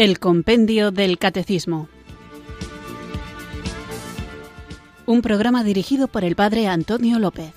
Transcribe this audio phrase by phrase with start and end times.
[0.00, 1.86] El Compendio del Catecismo.
[5.04, 7.52] Un programa dirigido por el Padre Antonio López.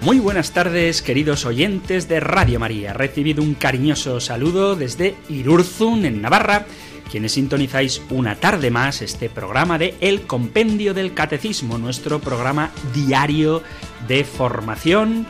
[0.00, 2.94] Muy buenas tardes, queridos oyentes de Radio María.
[2.94, 6.64] Recibido un cariñoso saludo desde Irurzun, en Navarra,
[7.10, 13.62] quienes sintonizáis una tarde más este programa de El Compendio del Catecismo, nuestro programa diario
[14.08, 15.26] de formación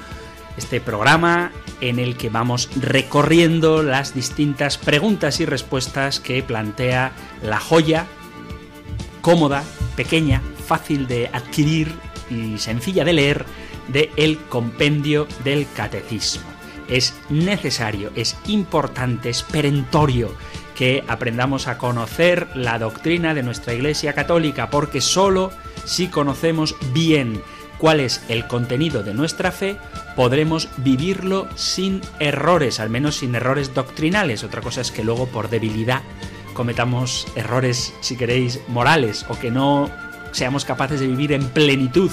[0.61, 7.59] este programa en el que vamos recorriendo las distintas preguntas y respuestas que plantea la
[7.59, 8.07] joya
[9.23, 9.65] cómoda,
[9.97, 11.95] pequeña, fácil de adquirir
[12.29, 13.47] y sencilla de leer
[13.89, 16.45] de El Compendio del Catecismo.
[16.89, 20.35] Es necesario, es importante, es perentorio
[20.75, 25.53] que aprendamos a conocer la doctrina de nuestra Iglesia Católica, porque sólo
[25.87, 27.43] si conocemos bien
[27.81, 29.77] cuál es el contenido de nuestra fe,
[30.15, 34.45] podremos vivirlo sin errores, al menos sin errores doctrinales.
[34.45, 36.03] Otra cosa es que luego por debilidad
[36.53, 39.91] cometamos errores, si queréis, morales o que no
[40.33, 42.11] seamos capaces de vivir en plenitud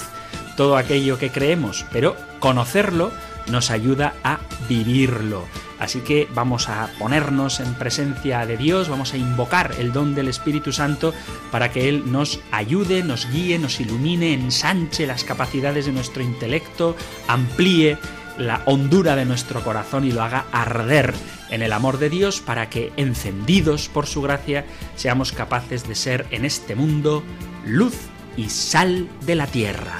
[0.56, 3.12] todo aquello que creemos, pero conocerlo
[3.48, 5.44] nos ayuda a vivirlo.
[5.78, 10.28] Así que vamos a ponernos en presencia de Dios, vamos a invocar el don del
[10.28, 11.14] Espíritu Santo
[11.50, 16.96] para que Él nos ayude, nos guíe, nos ilumine, ensanche las capacidades de nuestro intelecto,
[17.28, 17.98] amplíe
[18.38, 21.14] la hondura de nuestro corazón y lo haga arder
[21.50, 24.64] en el amor de Dios para que, encendidos por su gracia,
[24.96, 27.22] seamos capaces de ser en este mundo
[27.64, 27.96] luz
[28.36, 29.98] y sal de la tierra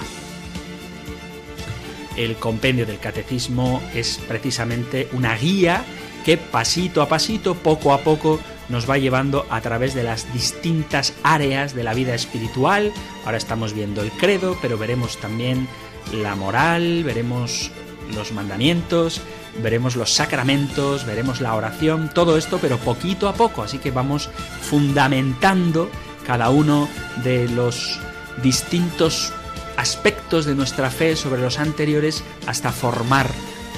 [2.19, 5.84] el compendio del catecismo es precisamente una guía
[6.24, 11.14] que pasito a pasito, poco a poco, nos va llevando a través de las distintas
[11.23, 12.92] áreas de la vida espiritual.
[13.24, 15.68] Ahora estamos viendo el credo, pero veremos también
[16.12, 17.70] la moral, veremos
[18.14, 19.23] los mandamientos,
[19.62, 23.62] veremos los sacramentos, veremos la oración, todo esto, pero poquito a poco.
[23.62, 24.29] Así que vamos
[24.61, 25.89] fundamentando
[26.27, 26.89] cada uno
[27.23, 28.00] de los
[28.42, 29.33] distintos
[29.78, 33.30] aspectos de nuestra fe sobre los anteriores hasta formar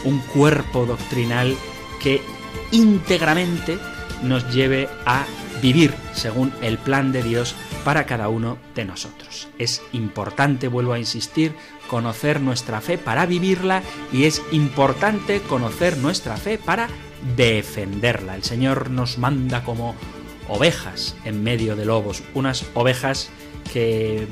[0.05, 1.55] un cuerpo doctrinal
[2.03, 2.23] que
[2.73, 3.79] íntegramente
[4.23, 5.27] nos lleve a
[5.61, 9.49] vivir según el plan de Dios para cada uno de nosotros.
[9.59, 11.55] Es importante, vuelvo a insistir,
[11.87, 16.89] conocer nuestra fe para vivirla y es importante conocer nuestra fe para
[17.37, 18.37] defenderla.
[18.37, 19.95] El Señor nos manda como
[20.49, 23.29] ovejas en medio de lobos, unas ovejas
[23.73, 24.27] que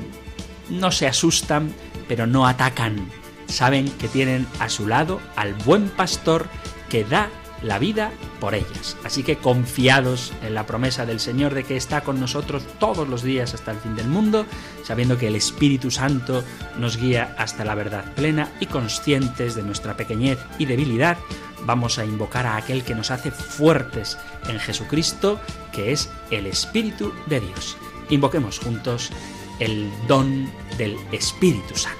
[0.69, 1.73] no se asustan,
[2.07, 3.09] pero no atacan.
[3.47, 6.47] Saben que tienen a su lado al buen pastor
[6.89, 7.29] que da
[7.61, 8.95] la vida por ellas.
[9.03, 13.23] Así que confiados en la promesa del Señor de que está con nosotros todos los
[13.23, 14.45] días hasta el fin del mundo,
[14.83, 16.43] sabiendo que el Espíritu Santo
[16.77, 21.17] nos guía hasta la verdad plena y conscientes de nuestra pequeñez y debilidad,
[21.65, 25.39] vamos a invocar a aquel que nos hace fuertes en Jesucristo,
[25.71, 27.77] que es el Espíritu de Dios.
[28.09, 29.11] Invoquemos juntos
[29.59, 31.97] el don del Espíritu Santo.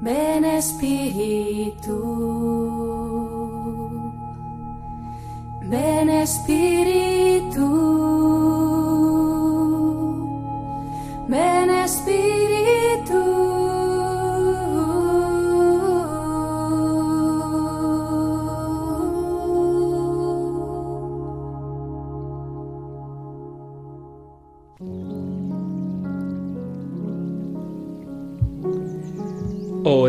[0.00, 1.98] Ven Espíritu,
[5.62, 7.68] ven Espíritu,
[11.28, 12.23] ven Espíritu.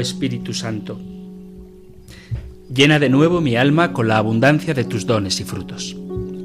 [0.05, 0.99] Espíritu Santo.
[2.71, 5.97] Llena de nuevo mi alma con la abundancia de tus dones y frutos.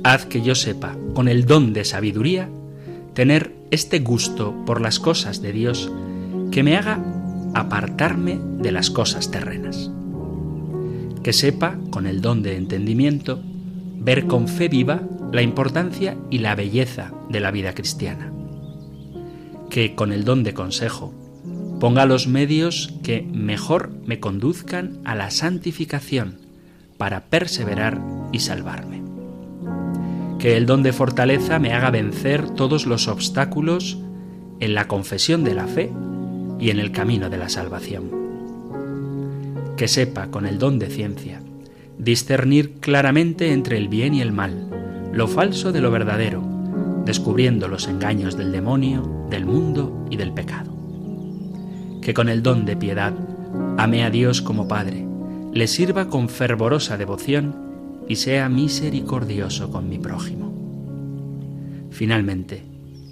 [0.02, 2.48] Haz que yo sepa, con el don de sabiduría,
[3.12, 5.92] tener este gusto por las cosas de Dios
[6.50, 7.04] que me haga
[7.54, 9.90] apartarme de las cosas terrenas.
[11.22, 13.42] Que sepa, con el don de entendimiento,
[13.98, 15.02] ver con fe viva
[15.32, 18.32] la importancia y la belleza de la vida cristiana.
[19.68, 21.12] Que con el don de consejo
[21.80, 26.36] ponga los medios que mejor me conduzcan a la santificación
[26.98, 28.00] para perseverar
[28.32, 29.02] y salvarme.
[30.38, 33.98] Que el don de fortaleza me haga vencer todos los obstáculos
[34.60, 35.90] en la confesión de la fe
[36.58, 38.10] y en el camino de la salvación.
[39.78, 41.40] Que sepa con el don de ciencia
[41.96, 44.68] discernir claramente entre el bien y el mal,
[45.12, 46.42] lo falso de lo verdadero,
[47.04, 50.69] descubriendo los engaños del demonio, del mundo y del pecado
[52.00, 53.14] que con el don de piedad
[53.76, 55.06] ame a Dios como Padre,
[55.52, 57.54] le sirva con fervorosa devoción
[58.08, 60.52] y sea misericordioso con mi prójimo.
[61.90, 62.62] Finalmente,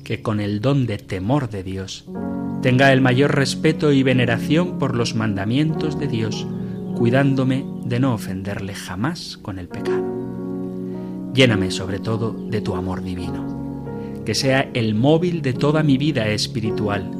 [0.05, 2.07] que con el don de temor de Dios
[2.63, 6.47] tenga el mayor respeto y veneración por los mandamientos de Dios,
[6.97, 10.05] cuidándome de no ofenderle jamás con el pecado.
[11.35, 16.29] Lléname sobre todo de tu amor divino, que sea el móvil de toda mi vida
[16.29, 17.11] espiritual,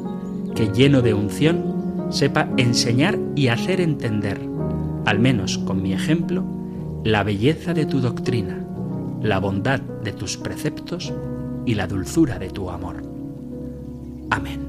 [0.59, 4.41] que lleno de unción sepa enseñar y hacer entender,
[5.05, 6.43] al menos con mi ejemplo,
[7.05, 8.67] la belleza de tu doctrina,
[9.21, 11.13] la bondad de tus preceptos
[11.65, 13.01] y la dulzura de tu amor.
[14.31, 14.59] Amén.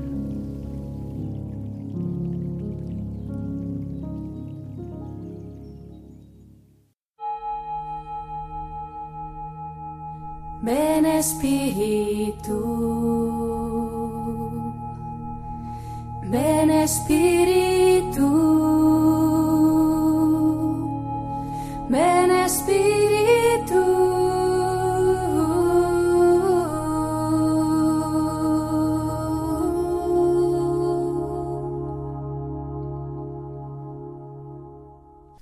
[10.62, 12.99] Ven Espíritu,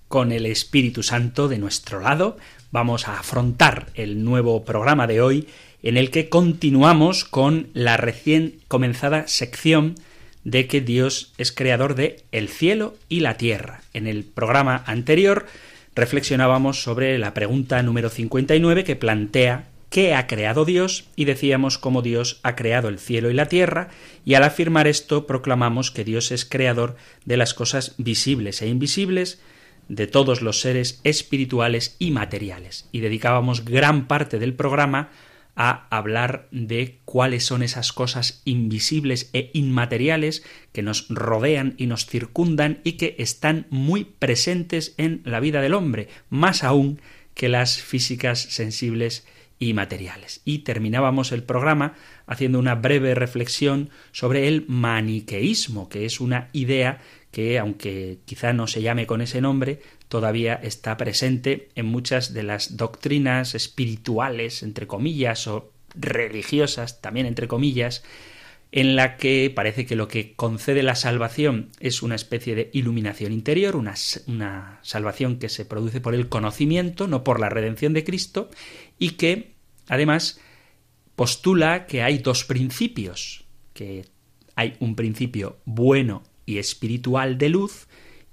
[0.09, 2.37] con el Espíritu Santo de nuestro lado,
[2.73, 5.47] vamos a afrontar el nuevo programa de hoy
[5.85, 9.95] en el que continuamos con la recién comenzada sección
[10.51, 13.83] de que Dios es creador de el cielo y la tierra.
[13.93, 15.45] En el programa anterior
[15.95, 22.01] reflexionábamos sobre la pregunta número 59 que plantea qué ha creado Dios y decíamos cómo
[22.01, 23.89] Dios ha creado el cielo y la tierra
[24.25, 26.97] y al afirmar esto proclamamos que Dios es creador
[27.27, 29.41] de las cosas visibles e invisibles,
[29.89, 32.89] de todos los seres espirituales y materiales.
[32.91, 35.11] Y dedicábamos gran parte del programa
[35.61, 42.07] a hablar de cuáles son esas cosas invisibles e inmateriales que nos rodean y nos
[42.07, 47.01] circundan y que están muy presentes en la vida del hombre, más aún
[47.35, 49.27] que las físicas sensibles
[49.59, 50.43] y materiales.
[50.45, 51.95] Y terminábamos el programa
[52.29, 57.01] haciendo una breve reflexión sobre el maniqueísmo, que es una idea
[57.33, 62.43] que, aunque quizá no se llame con ese nombre, todavía está presente en muchas de
[62.43, 68.03] las doctrinas espirituales, entre comillas, o religiosas, también entre comillas,
[68.71, 73.33] en la que parece que lo que concede la salvación es una especie de iluminación
[73.33, 73.97] interior, una,
[74.83, 78.51] salvación que se produce por el conocimiento, no por la redención de Cristo,
[78.99, 79.55] y que,
[79.89, 80.41] además,
[81.17, 84.07] postula que hay dos principios, que
[84.55, 87.89] hay un principio bueno y espiritual de luz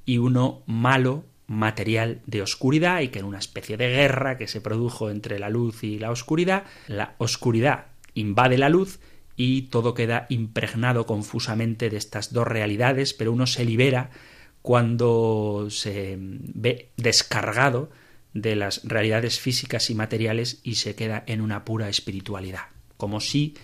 [0.05, 4.61] y uno malo, material de oscuridad y que en una especie de guerra que se
[4.61, 8.99] produjo entre la luz y la oscuridad, la oscuridad invade la luz
[9.37, 14.09] y todo queda impregnado confusamente de estas dos realidades, pero uno se libera
[14.61, 17.91] cuando se ve descargado
[18.33, 22.63] de las realidades físicas y materiales y se queda en una pura espiritualidad,
[22.97, 23.55] como si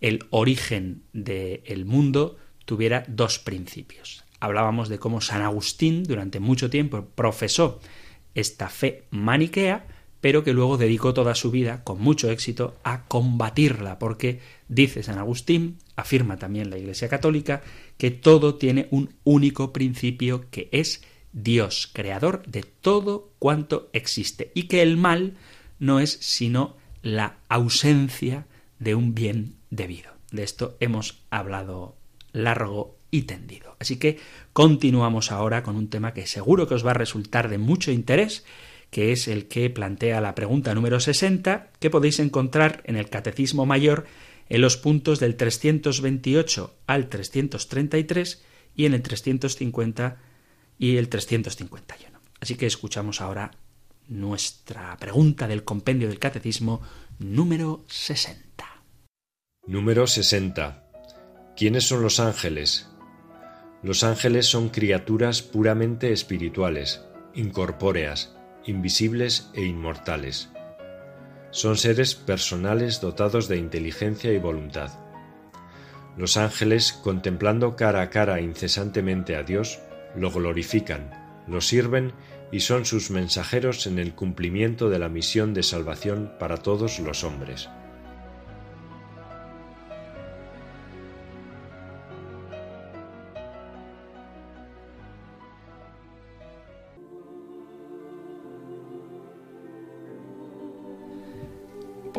[0.00, 4.24] el origen del mundo tuviera dos principios.
[4.40, 7.80] Hablábamos de cómo San Agustín durante mucho tiempo profesó
[8.34, 9.86] esta fe maniquea,
[10.20, 15.18] pero que luego dedicó toda su vida, con mucho éxito, a combatirla, porque dice San
[15.18, 17.62] Agustín, afirma también la Iglesia Católica,
[17.96, 24.64] que todo tiene un único principio que es Dios, creador de todo cuanto existe, y
[24.64, 25.34] que el mal
[25.78, 28.46] no es sino la ausencia
[28.78, 30.12] de un bien debido.
[30.32, 31.96] De esto hemos hablado
[32.32, 33.76] largo y tendido.
[33.78, 34.18] Así que
[34.52, 38.44] continuamos ahora con un tema que seguro que os va a resultar de mucho interés,
[38.90, 43.66] que es el que plantea la pregunta número 60, que podéis encontrar en el Catecismo
[43.66, 44.06] Mayor
[44.48, 48.42] en los puntos del 328 al 333
[48.74, 50.18] y en el 350
[50.78, 52.20] y el 351.
[52.40, 53.52] Así que escuchamos ahora
[54.08, 56.82] nuestra pregunta del compendio del Catecismo
[57.18, 58.66] número 60.
[59.66, 60.90] Número 60.
[61.56, 62.89] ¿Quiénes son los ángeles?
[63.82, 67.02] Los ángeles son criaturas puramente espirituales,
[67.34, 70.50] incorpóreas, invisibles e inmortales.
[71.50, 74.90] Son seres personales dotados de inteligencia y voluntad.
[76.18, 79.80] Los ángeles, contemplando cara a cara incesantemente a Dios,
[80.14, 81.10] lo glorifican,
[81.48, 82.12] lo sirven
[82.52, 87.24] y son sus mensajeros en el cumplimiento de la misión de salvación para todos los
[87.24, 87.70] hombres.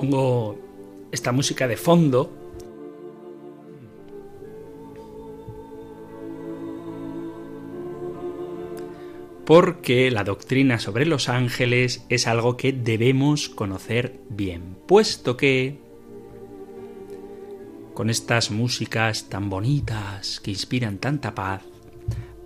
[0.01, 0.57] Pongo
[1.11, 2.31] esta música de fondo.
[9.45, 15.77] Porque la doctrina sobre los ángeles es algo que debemos conocer bien, puesto que
[17.93, 21.61] con estas músicas tan bonitas que inspiran tanta paz,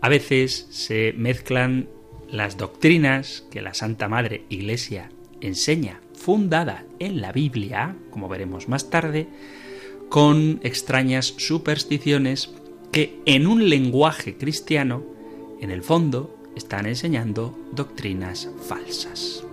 [0.02, 1.88] a veces se mezclan
[2.30, 5.10] las doctrinas que la Santa Madre Iglesia
[5.40, 9.28] enseña, fundada en la Biblia, como veremos más tarde,
[10.10, 12.50] con extrañas supersticiones
[12.92, 15.04] que en un lenguaje cristiano,
[15.62, 19.44] en el fondo, están enseñando doctrinas falsas.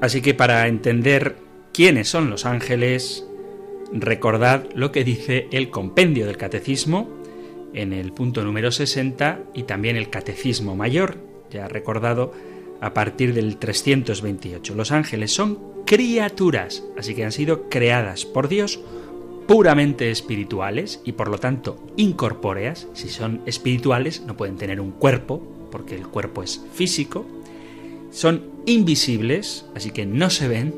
[0.00, 1.36] Así que para entender
[1.72, 3.26] quiénes son los ángeles,
[3.92, 7.08] recordad lo que dice el compendio del catecismo
[7.74, 11.18] en el punto número 60 y también el catecismo mayor,
[11.50, 12.32] ya recordado
[12.80, 14.74] a partir del 328.
[14.74, 18.80] Los ángeles son criaturas, así que han sido creadas por Dios
[19.46, 22.88] puramente espirituales y por lo tanto incorpóreas.
[22.92, 27.26] Si son espirituales no pueden tener un cuerpo, porque el cuerpo es físico,
[28.10, 30.74] son invisibles, así que no se ven,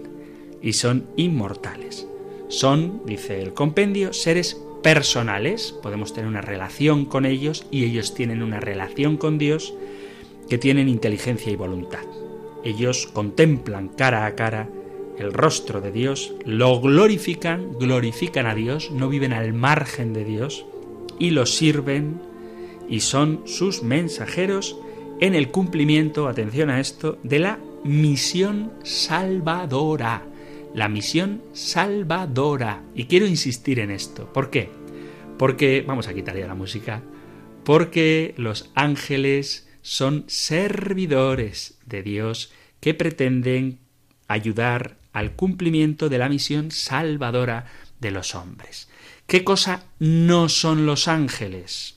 [0.63, 2.07] y son inmortales.
[2.49, 8.43] Son, dice el compendio, seres personales, podemos tener una relación con ellos y ellos tienen
[8.43, 9.75] una relación con Dios
[10.49, 12.05] que tienen inteligencia y voluntad.
[12.65, 14.69] Ellos contemplan cara a cara
[15.19, 20.67] el rostro de Dios, lo glorifican, glorifican a Dios, no viven al margen de Dios
[21.19, 22.21] y lo sirven
[22.89, 24.77] y son sus mensajeros
[25.21, 30.27] en el cumplimiento, atención a esto, de la misión salvadora.
[30.75, 32.83] La misión salvadora.
[32.97, 34.33] Y quiero insistir en esto.
[34.33, 34.71] ¿Por qué?
[35.39, 37.01] Porque, vamos a quitar ya la música,
[37.65, 43.79] porque los ángeles son servidores de Dios que pretenden
[44.27, 47.67] ayudar al cumplimiento de la misión salvadora
[48.01, 48.89] de los hombres.
[49.27, 51.94] ¿Qué cosa no son los ángeles?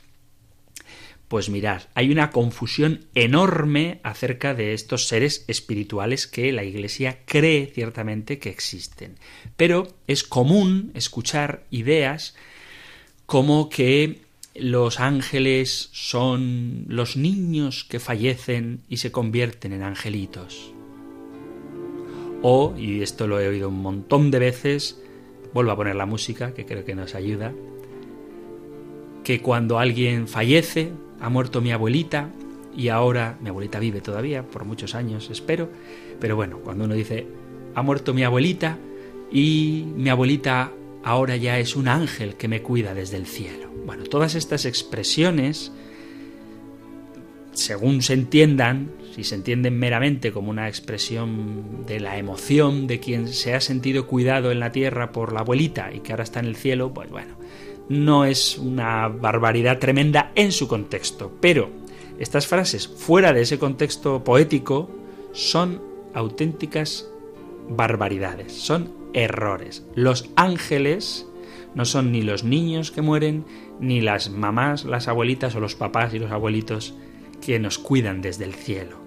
[1.28, 7.66] Pues mirad, hay una confusión enorme acerca de estos seres espirituales que la Iglesia cree
[7.66, 9.16] ciertamente que existen.
[9.58, 12.36] Pero es común escuchar ideas
[13.26, 14.22] como que
[14.56, 20.74] los ángeles son los niños que fallecen y se convierten en angelitos.
[22.42, 25.02] O, y esto lo he oído un montón de veces,
[25.54, 27.54] vuelvo a poner la música, que creo que nos ayuda,
[29.24, 32.30] que cuando alguien fallece, ha muerto mi abuelita
[32.76, 35.70] y ahora mi abuelita vive todavía, por muchos años espero,
[36.20, 37.26] pero bueno, cuando uno dice,
[37.74, 38.78] ha muerto mi abuelita
[39.32, 40.72] y mi abuelita
[41.04, 43.70] ahora ya es un ángel que me cuida desde el cielo.
[43.86, 45.72] Bueno, todas estas expresiones,
[47.54, 53.28] según se entiendan, si se entienden meramente como una expresión de la emoción de quien
[53.30, 56.46] se ha sentido cuidado en la tierra por la abuelita y que ahora está en
[56.46, 57.36] el cielo, pues bueno,
[57.90, 61.70] no es una barbaridad tremenda en su contexto, pero
[62.20, 64.90] estas frases fuera de ese contexto poético
[65.32, 65.82] son
[66.14, 67.08] auténticas
[67.70, 69.86] barbaridades, son errores.
[69.96, 71.28] Los ángeles
[71.76, 73.46] no son ni los niños que mueren,
[73.80, 76.96] ni las mamás, las abuelitas o los papás y los abuelitos
[77.46, 78.98] que nos cuidan desde el cielo.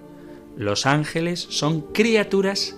[0.55, 2.77] Los ángeles son criaturas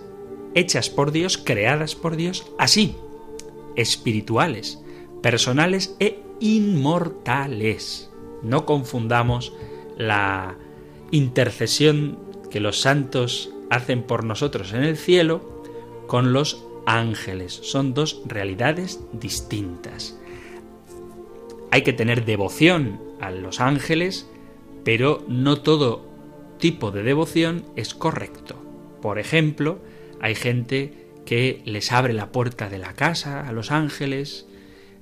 [0.56, 2.96] hechas por Dios, creadas por Dios, así,
[3.76, 4.83] espirituales,
[5.24, 8.12] personales e inmortales.
[8.44, 9.54] No confundamos
[9.98, 10.58] la
[11.10, 12.20] intercesión
[12.52, 15.64] que los santos hacen por nosotros en el cielo
[16.08, 17.54] con los ángeles.
[17.54, 20.20] Son dos realidades distintas.
[21.72, 24.30] Hay que tener devoción a los ángeles,
[24.84, 26.06] pero no todo
[26.60, 28.62] tipo de devoción es correcto.
[29.02, 29.80] Por ejemplo,
[30.20, 34.48] hay gente que les abre la puerta de la casa a los ángeles,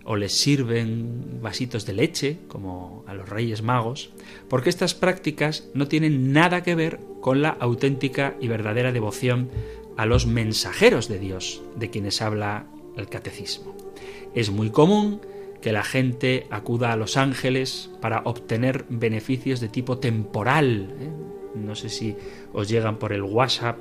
[0.03, 4.11] o les sirven vasitos de leche, como a los reyes magos,
[4.49, 9.49] porque estas prácticas no tienen nada que ver con la auténtica y verdadera devoción
[9.97, 12.65] a los mensajeros de Dios, de quienes habla
[12.97, 13.75] el catecismo.
[14.33, 15.21] Es muy común
[15.61, 20.95] que la gente acuda a los ángeles para obtener beneficios de tipo temporal.
[20.99, 21.09] ¿eh?
[21.55, 22.15] No sé si
[22.53, 23.79] os llegan por el WhatsApp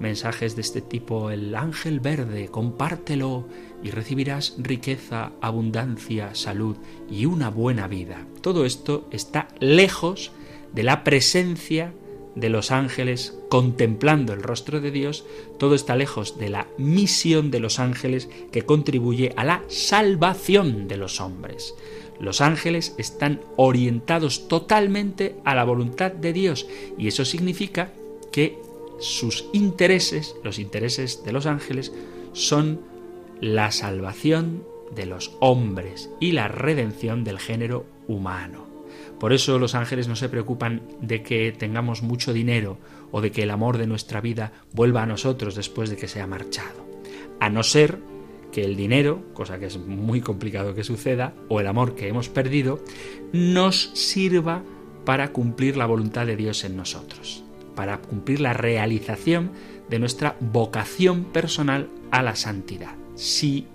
[0.00, 3.46] mensajes de este tipo, el ángel verde, compártelo
[3.82, 6.76] y recibirás riqueza, abundancia, salud
[7.08, 8.26] y una buena vida.
[8.40, 10.32] Todo esto está lejos
[10.72, 11.92] de la presencia
[12.34, 15.24] de los ángeles contemplando el rostro de Dios,
[15.58, 20.96] todo está lejos de la misión de los ángeles que contribuye a la salvación de
[20.96, 21.74] los hombres.
[22.20, 26.66] Los ángeles están orientados totalmente a la voluntad de Dios
[26.98, 27.92] y eso significa
[28.30, 28.58] que
[29.00, 31.92] sus intereses, los intereses de los ángeles,
[32.32, 32.80] son
[33.40, 34.64] la salvación
[34.94, 38.66] de los hombres y la redención del género humano.
[39.18, 42.78] Por eso los ángeles no se preocupan de que tengamos mucho dinero
[43.12, 46.20] o de que el amor de nuestra vida vuelva a nosotros después de que se
[46.20, 46.86] ha marchado.
[47.38, 47.98] A no ser
[48.50, 52.28] que el dinero, cosa que es muy complicado que suceda, o el amor que hemos
[52.28, 52.82] perdido,
[53.32, 54.62] nos sirva
[55.04, 57.44] para cumplir la voluntad de Dios en nosotros,
[57.80, 59.52] para cumplir la realización
[59.88, 62.94] de nuestra vocación personal a la santidad.
[63.14, 63.66] Si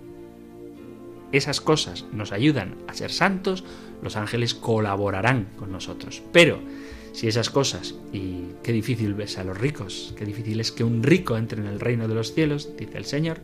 [1.31, 3.63] esas cosas nos ayudan a ser santos,
[4.03, 6.21] los ángeles colaborarán con nosotros.
[6.31, 6.59] Pero
[7.13, 11.01] si esas cosas, y qué difícil ves a los ricos, qué difícil es que un
[11.01, 13.39] rico entre en el reino de los cielos, dice el Señor,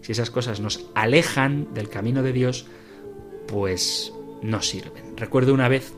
[0.00, 2.64] si esas cosas nos alejan del camino de Dios,
[3.48, 5.14] pues no sirven.
[5.14, 5.92] Recuerdo una vez,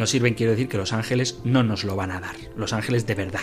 [0.00, 3.06] no sirven quiero decir que los ángeles no nos lo van a dar, los ángeles
[3.06, 3.42] de verdad.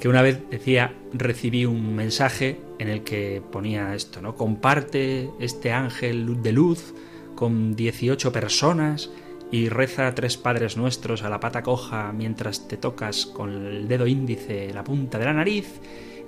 [0.00, 4.34] Que una vez decía, recibí un mensaje en el que ponía esto, ¿no?
[4.34, 6.94] Comparte este ángel de luz
[7.34, 9.10] con 18 personas
[9.50, 14.06] y reza tres padres nuestros a la pata coja mientras te tocas con el dedo
[14.06, 15.80] índice la punta de la nariz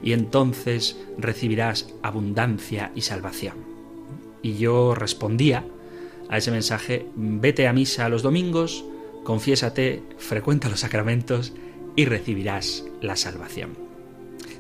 [0.02, 3.57] y entonces recibirás abundancia y salvación.
[4.43, 5.64] Y yo respondía
[6.28, 8.85] a ese mensaje, vete a misa los domingos,
[9.25, 11.52] confiésate, frecuenta los sacramentos
[11.97, 13.76] y recibirás la salvación.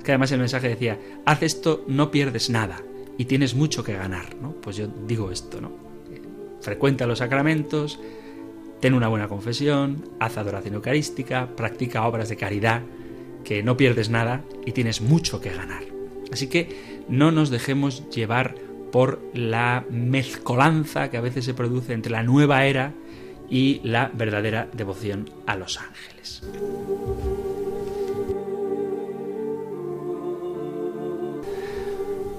[0.02, 2.82] Que además el mensaje decía, haz esto, no pierdes nada
[3.16, 4.52] y tienes mucho que ganar, ¿no?
[4.60, 5.72] Pues yo digo esto, ¿no?
[6.60, 8.00] Frecuenta los sacramentos,
[8.80, 12.82] ten una buena confesión, haz adoración eucarística, practica obras de caridad,
[13.44, 15.84] que no pierdes nada y tienes mucho que ganar.
[16.32, 18.54] Así que no nos dejemos llevar
[18.90, 22.94] por la mezcolanza que a veces se produce entre la nueva era
[23.48, 26.42] y la verdadera devoción a los ángeles.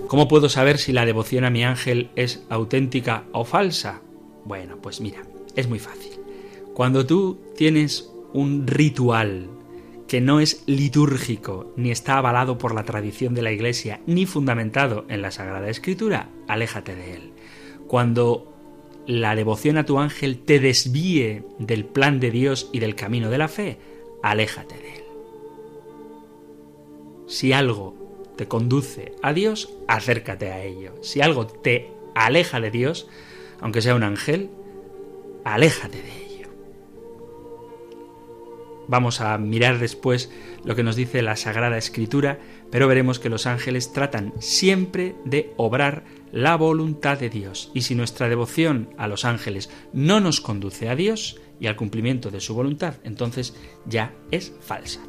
[0.08, 4.02] ¿Cómo puedo saber si la devoción a mi ángel es auténtica o falsa?
[4.46, 5.24] Bueno, pues mira,
[5.56, 6.12] es muy fácil.
[6.74, 9.50] Cuando tú tienes un ritual
[10.08, 15.06] que no es litúrgico, ni está avalado por la tradición de la Iglesia, ni fundamentado
[15.10, 17.34] en la Sagrada Escritura, aléjate de él.
[17.88, 18.55] Cuando
[19.08, 23.38] la devoción a tu ángel te desvíe del plan de Dios y del camino de
[23.38, 23.78] la fe,
[24.24, 25.04] aléjate de él.
[27.28, 27.96] Si algo
[28.36, 30.94] te conduce a Dios, acércate a ello.
[31.02, 33.08] Si algo te aleja de Dios,
[33.62, 34.50] aunque sea un ángel,
[35.44, 36.25] aléjate de ello.
[38.88, 40.32] Vamos a mirar después
[40.64, 42.40] lo que nos dice la Sagrada Escritura,
[42.72, 47.72] pero veremos que los ángeles tratan siempre de obrar la voluntad de Dios.
[47.74, 52.32] Y si nuestra devoción a los ángeles no nos conduce a Dios y al cumplimiento
[52.32, 55.02] de su voluntad, entonces ya es falsa.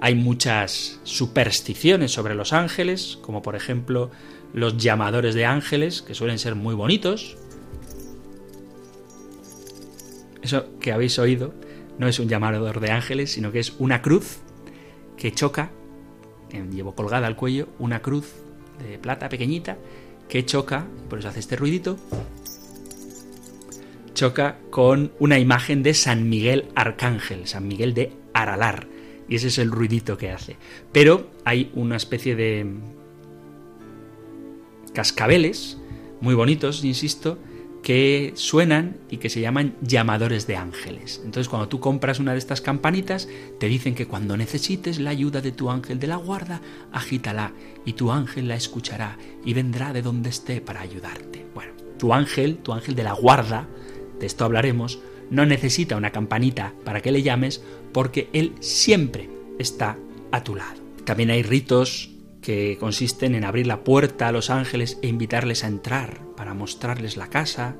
[0.00, 4.10] Hay muchas supersticiones sobre los ángeles, como por ejemplo
[4.52, 7.36] los llamadores de ángeles, que suelen ser muy bonitos.
[10.40, 11.52] Eso que habéis oído
[11.98, 14.38] no es un llamador de ángeles, sino que es una cruz
[15.16, 15.70] que choca,
[16.50, 18.32] eh, llevo colgada al cuello, una cruz
[18.78, 19.76] de plata pequeñita
[20.28, 21.96] que choca, por eso hace este ruidito,
[24.14, 28.86] choca con una imagen de San Miguel Arcángel, San Miguel de Aralar,
[29.28, 30.56] y ese es el ruidito que hace.
[30.92, 32.66] Pero hay una especie de
[34.92, 35.78] cascabeles,
[36.20, 37.38] muy bonitos, insisto,
[37.82, 41.20] que suenan y que se llaman llamadores de ángeles.
[41.24, 45.40] Entonces cuando tú compras una de estas campanitas, te dicen que cuando necesites la ayuda
[45.40, 46.60] de tu ángel de la guarda,
[46.92, 47.52] agítala
[47.84, 51.46] y tu ángel la escuchará y vendrá de donde esté para ayudarte.
[51.54, 53.68] Bueno, tu ángel, tu ángel de la guarda,
[54.18, 54.98] de esto hablaremos,
[55.30, 57.62] no necesita una campanita para que le llames
[57.92, 59.98] porque él siempre está
[60.32, 60.80] a tu lado.
[61.04, 62.10] También hay ritos
[62.42, 67.16] que consisten en abrir la puerta a los ángeles e invitarles a entrar para mostrarles
[67.16, 67.74] la casa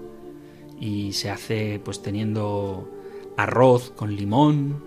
[0.81, 2.91] y se hace pues teniendo
[3.37, 4.83] arroz con limón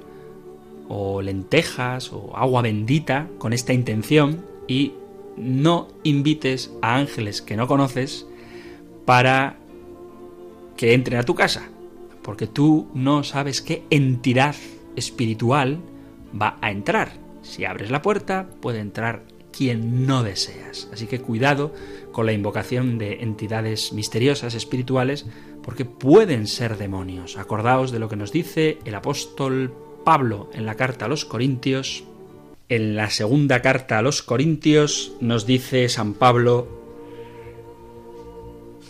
[0.89, 4.91] o lentejas o agua bendita con esta intención y
[5.37, 8.27] no invites a ángeles que no conoces
[9.05, 9.55] para
[10.75, 11.69] que entren a tu casa,
[12.23, 14.55] porque tú no sabes qué entidad
[14.97, 15.79] espiritual
[16.39, 17.13] va a entrar.
[17.41, 19.23] Si abres la puerta, puede entrar
[19.55, 20.89] quien no deseas.
[20.91, 21.73] Así que cuidado
[22.11, 25.25] con la invocación de entidades misteriosas, espirituales,
[25.63, 27.37] porque pueden ser demonios.
[27.37, 32.03] Acordaos de lo que nos dice el apóstol Pablo en la carta a los Corintios.
[32.69, 36.67] En la segunda carta a los Corintios nos dice San Pablo,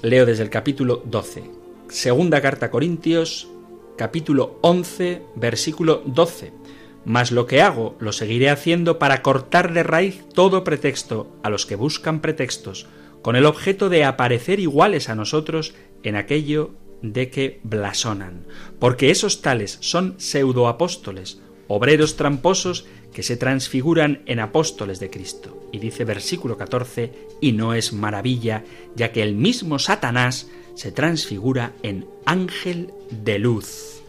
[0.02, 1.44] leo desde el capítulo 12,
[1.90, 3.50] segunda carta a Corintios,
[3.98, 6.61] capítulo 11, versículo 12.
[7.06, 11.66] Mas lo que hago lo seguiré haciendo para cortar de raíz todo pretexto a los
[11.66, 12.88] que buscan pretextos,
[13.22, 18.46] con el objeto de aparecer iguales a nosotros en aquello de que blasonan,
[18.80, 25.70] porque esos tales son pseudoapóstoles, obreros tramposos que se transfiguran en apóstoles de Cristo.
[25.72, 27.12] Y dice versículo 14,
[27.42, 28.64] y no es maravilla,
[28.96, 34.02] ya que el mismo Satanás se transfigura en ángel de luz.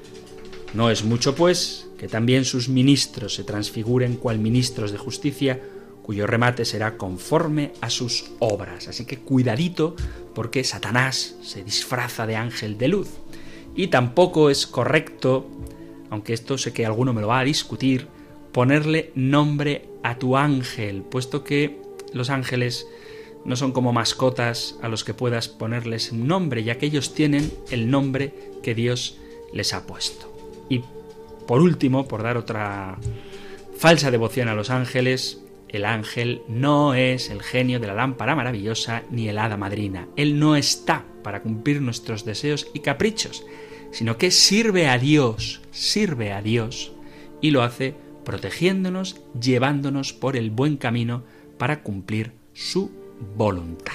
[0.75, 5.63] No es mucho, pues, que también sus ministros se transfiguren cual ministros de justicia,
[6.03, 8.89] cuyo remate será conforme a sus obras.
[8.89, 9.95] Así que cuidadito,
[10.35, 13.09] porque Satanás se disfraza de ángel de luz.
[13.77, 15.47] Y tampoco es correcto,
[16.11, 18.09] aunque esto sé que alguno me lo va a discutir,
[18.51, 21.81] ponerle nombre a tu ángel, puesto que
[22.13, 22.89] los ángeles
[23.45, 27.93] no son como mascotas a los que puedas ponerles nombre, ya que ellos tienen el
[27.93, 29.19] nombre que Dios
[29.53, 30.32] les ha puesto.
[31.47, 32.99] Por último, por dar otra
[33.77, 39.03] falsa devoción a los ángeles, el ángel no es el genio de la lámpara maravillosa
[39.11, 40.07] ni el hada madrina.
[40.17, 43.45] Él no está para cumplir nuestros deseos y caprichos,
[43.91, 46.93] sino que sirve a Dios, sirve a Dios
[47.41, 51.25] y lo hace protegiéndonos, llevándonos por el buen camino
[51.59, 52.91] para cumplir su
[53.37, 53.95] voluntad.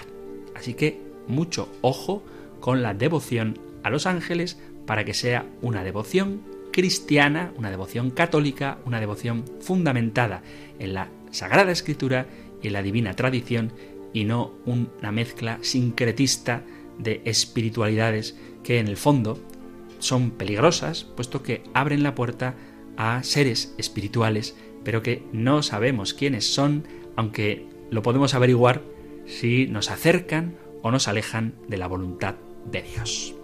[0.55, 2.23] Así que mucho ojo
[2.59, 6.41] con la devoción a los ángeles para que sea una devoción
[6.77, 10.43] cristiana, una devoción católica, una devoción fundamentada
[10.77, 12.27] en la Sagrada Escritura
[12.61, 13.73] y en la divina tradición
[14.13, 16.61] y no una mezcla sincretista
[16.99, 19.39] de espiritualidades que en el fondo
[19.97, 22.53] son peligrosas, puesto que abren la puerta
[22.95, 26.83] a seres espirituales, pero que no sabemos quiénes son,
[27.15, 28.83] aunque lo podemos averiguar
[29.25, 32.35] si nos acercan o nos alejan de la voluntad
[32.71, 33.36] de Dios.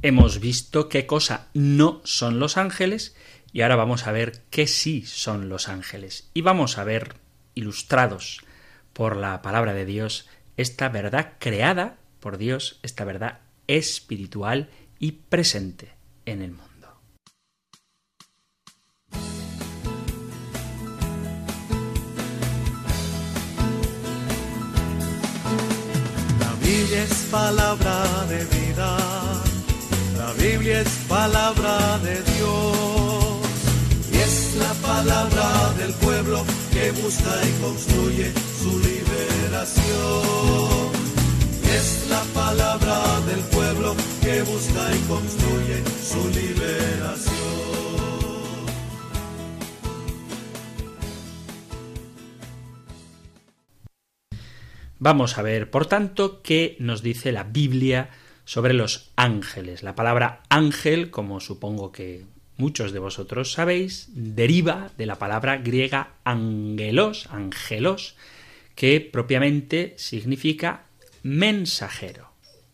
[0.00, 3.16] Hemos visto qué cosa no son los ángeles
[3.52, 6.30] y ahora vamos a ver qué sí son los ángeles.
[6.34, 7.16] Y vamos a ver,
[7.56, 8.44] ilustrados
[8.92, 15.90] por la palabra de Dios, esta verdad creada por Dios, esta verdad espiritual y presente
[16.26, 17.00] en el mundo.
[26.38, 29.37] La es palabra de vida,
[30.28, 33.38] la Biblia es palabra de Dios
[34.12, 39.88] y es la palabra del pueblo que busca y construye su liberación.
[41.64, 47.38] Es la palabra del pueblo que busca y construye su liberación.
[54.98, 58.10] Vamos a ver, por tanto, qué nos dice la Biblia
[58.48, 59.82] sobre los ángeles.
[59.82, 62.24] La palabra ángel, como supongo que
[62.56, 68.16] muchos de vosotros sabéis, deriva de la palabra griega angelos, angelos,
[68.74, 70.84] que propiamente significa
[71.22, 72.30] mensajero.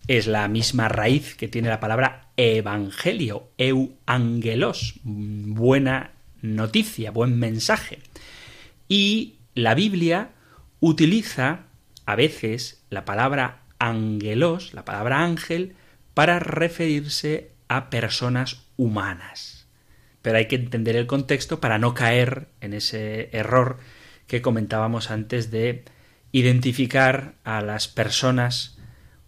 [0.07, 7.99] Es la misma raíz que tiene la palabra evangelio, euangelos, buena noticia, buen mensaje.
[8.89, 10.31] Y la Biblia
[10.79, 11.65] utiliza
[12.07, 15.77] a veces la palabra angelos, la palabra ángel,
[16.15, 19.67] para referirse a personas humanas.
[20.23, 23.79] Pero hay que entender el contexto para no caer en ese error
[24.27, 25.85] que comentábamos antes de
[26.33, 28.79] identificar a las personas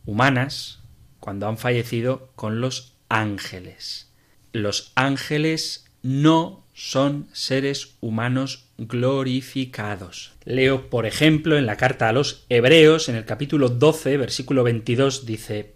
[0.07, 0.81] humanas
[1.21, 4.11] cuando han fallecido con los ángeles.
[4.53, 10.33] Los ángeles no son seres humanos glorificados.
[10.45, 15.27] Leo, por ejemplo, en la carta a los Hebreos, en el capítulo 12, versículo 22,
[15.27, 15.75] dice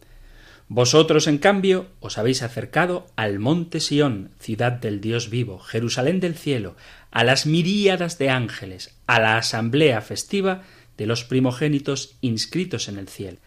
[0.69, 6.37] Vosotros, en cambio, os habéis acercado al monte Sión, ciudad del Dios vivo, Jerusalén del
[6.37, 6.77] cielo,
[7.11, 10.63] a las miríadas de ángeles, a la asamblea festiva
[10.97, 13.39] de los primogénitos inscritos en el cielo,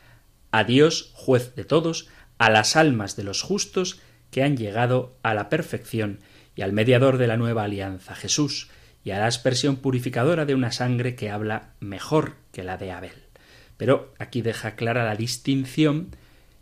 [0.51, 5.33] a Dios, juez de todos, a las almas de los justos que han llegado a
[5.33, 6.19] la perfección,
[6.55, 8.69] y al mediador de la nueva alianza, Jesús,
[9.03, 13.23] y la aspersión purificadora de una sangre que habla mejor que la de Abel.
[13.77, 16.15] Pero aquí deja clara la distinción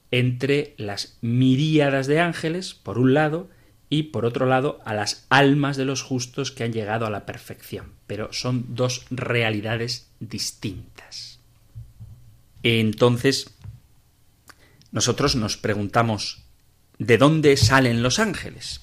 [0.09, 3.49] entre las miríadas de ángeles, por un lado,
[3.89, 7.25] y por otro lado a las almas de los justos que han llegado a la
[7.25, 7.91] perfección.
[8.07, 11.39] Pero son dos realidades distintas.
[12.63, 13.53] Entonces,
[14.91, 16.43] nosotros nos preguntamos,
[16.99, 18.81] ¿de dónde salen los ángeles?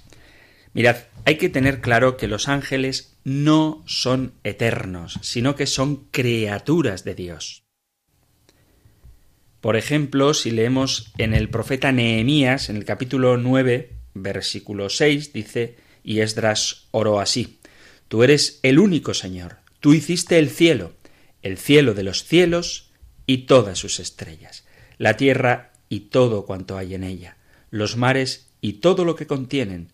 [0.74, 7.04] Mirad, hay que tener claro que los ángeles no son eternos, sino que son criaturas
[7.04, 7.64] de Dios.
[9.60, 15.76] Por ejemplo, si leemos en el profeta Nehemías, en el capítulo 9, versículo 6, dice,
[16.02, 17.60] y Esdras oró así,
[18.08, 20.94] Tú eres el único Señor, tú hiciste el cielo,
[21.42, 22.92] el cielo de los cielos
[23.26, 24.64] y todas sus estrellas,
[24.96, 27.36] la tierra y todo cuanto hay en ella,
[27.70, 29.92] los mares y todo lo que contienen,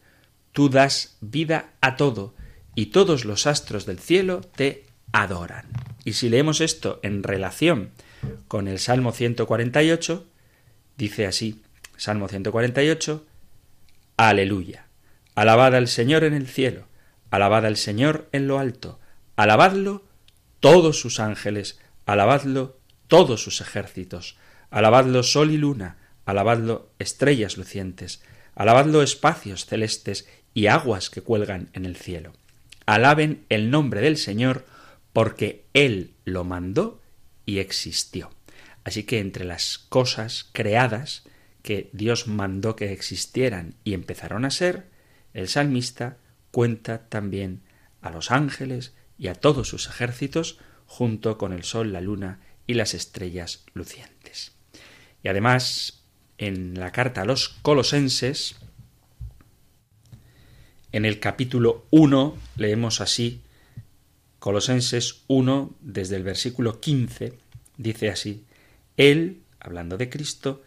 [0.53, 2.37] tú das vida a todo,
[2.75, 5.67] y todos los astros del cielo te adoran.
[6.05, 7.91] Y si leemos esto en relación
[8.49, 10.27] con el Salmo 148,
[10.97, 11.63] dice así,
[11.97, 13.25] Salmo 148,
[14.17, 14.87] Aleluya.
[15.35, 16.87] Alabad al Señor en el cielo,
[17.31, 19.01] alabad al Señor en lo alto,
[19.35, 20.05] alabadlo
[20.61, 24.37] todos sus ángeles, alabadlo todos sus ejércitos,
[24.71, 28.23] alabadlo sol y luna, alabadlo estrellas lucientes,
[28.55, 32.33] alabadlo espacios celestes y aguas que cuelgan en el cielo.
[32.87, 34.67] Alaben el nombre del Señor,
[35.13, 37.01] porque Él lo mandó
[37.47, 38.31] y existió.
[38.85, 41.25] Así que entre las cosas creadas
[41.63, 44.87] que Dios mandó que existieran y empezaron a ser,
[45.33, 46.19] el salmista
[46.51, 47.63] cuenta también
[48.03, 52.75] a los ángeles y a todos sus ejércitos junto con el sol, la luna y
[52.75, 54.53] las estrellas lucientes.
[55.23, 56.05] Y además,
[56.37, 58.57] en la carta a los colosenses,
[60.95, 63.41] en el capítulo 1 leemos así,
[64.39, 67.33] Colosenses 1, desde el versículo 15,
[67.77, 68.45] dice así,
[68.97, 70.63] Él, hablando de Cristo,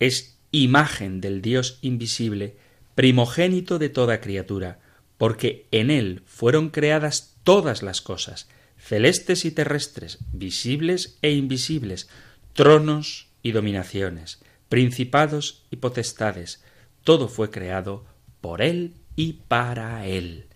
[0.00, 2.58] es imagen del Dios invisible,
[2.94, 4.80] primogénito de toda criatura,
[5.16, 12.10] porque en Él fueron creadas todas las cosas, celestes y terrestres, visibles e invisibles,
[12.52, 16.62] tronos y dominaciones, principados y potestades,
[17.02, 18.04] todo fue creado
[18.42, 20.46] por Él y para Él.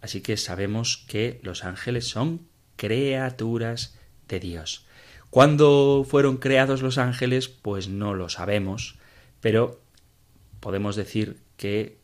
[0.00, 2.46] Así que sabemos que los ángeles son
[2.76, 3.98] criaturas
[4.28, 4.86] de Dios.
[5.30, 7.48] ¿Cuándo fueron creados los ángeles?
[7.48, 8.98] Pues no lo sabemos,
[9.40, 9.80] pero
[10.60, 11.98] podemos decir que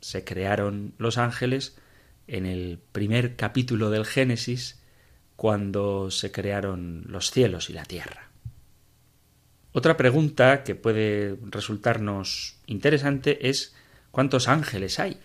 [0.00, 1.76] se crearon los ángeles
[2.28, 4.80] en el primer capítulo del Génesis,
[5.36, 8.30] cuando se crearon los cielos y la tierra.
[9.72, 13.74] Otra pregunta que puede resultarnos interesante es
[14.10, 15.20] ¿cuántos ángeles hay?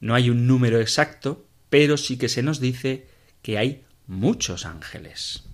[0.00, 3.06] No hay un número exacto, pero sí que se nos dice
[3.42, 5.44] que hay muchos ángeles.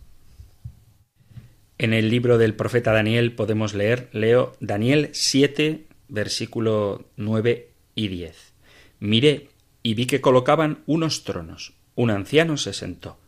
[1.78, 8.52] En el libro del profeta Daniel podemos leer, leo Daniel 7, versículo 9 y 10.
[9.00, 9.50] Miré
[9.82, 11.74] y vi que colocaban unos tronos.
[11.94, 13.18] Un anciano se sentó.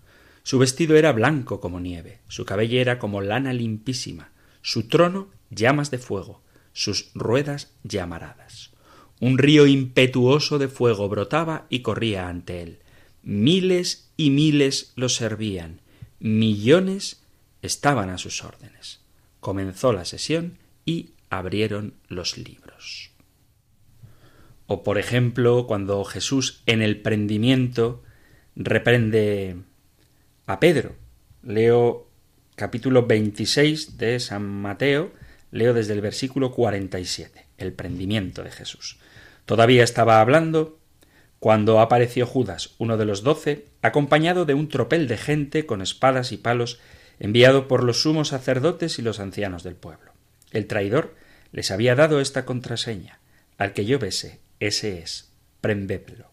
[0.42, 5.98] Su vestido era blanco como nieve, su cabellera como lana limpísima, su trono llamas de
[5.98, 8.70] fuego, sus ruedas llamaradas.
[9.20, 12.78] Un río impetuoso de fuego brotaba y corría ante él.
[13.22, 15.80] Miles y miles lo servían,
[16.20, 17.22] millones
[17.62, 19.00] estaban a sus órdenes.
[19.40, 23.10] Comenzó la sesión y abrieron los libros.
[24.66, 28.02] O por ejemplo, cuando Jesús en el prendimiento
[28.54, 29.56] reprende
[30.46, 30.96] a Pedro.
[31.42, 32.08] Leo
[32.56, 35.12] capítulo 26 de San Mateo,
[35.52, 38.98] leo desde el versículo 47, el prendimiento de Jesús.
[39.48, 40.78] Todavía estaba hablando
[41.38, 46.32] cuando apareció Judas, uno de los doce, acompañado de un tropel de gente con espadas
[46.32, 46.80] y palos
[47.18, 50.12] enviado por los sumos sacerdotes y los ancianos del pueblo.
[50.50, 51.14] El traidor
[51.50, 53.20] les había dado esta contraseña
[53.56, 55.32] al que yo bese, ese es,
[55.62, 56.30] prendépelo.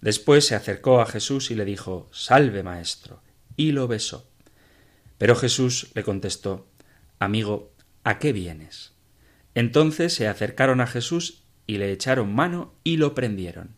[0.00, 3.22] Después se acercó a Jesús y le dijo Salve, maestro,
[3.54, 4.28] y lo besó.
[5.16, 6.66] Pero Jesús le contestó
[7.20, 7.70] Amigo,
[8.02, 8.94] ¿a qué vienes?
[9.54, 13.76] Entonces se acercaron a Jesús y le echaron mano y lo prendieron.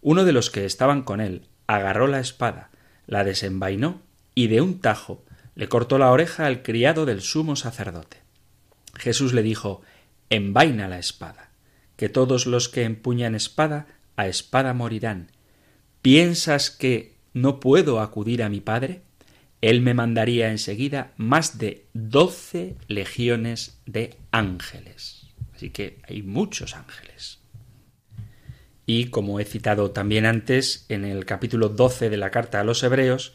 [0.00, 2.70] Uno de los que estaban con él agarró la espada,
[3.06, 4.02] la desenvainó
[4.34, 8.18] y de un tajo le cortó la oreja al criado del sumo sacerdote.
[8.94, 9.82] Jesús le dijo
[10.30, 11.50] Envaina la espada,
[11.96, 15.30] que todos los que empuñan espada a espada morirán.
[16.00, 19.02] ¿Piensas que no puedo acudir a mi Padre?
[19.60, 25.21] Él me mandaría enseguida más de doce legiones de ángeles.
[25.62, 27.38] Así que hay muchos ángeles.
[28.84, 32.82] Y como he citado también antes, en el capítulo 12 de la carta a los
[32.82, 33.34] Hebreos,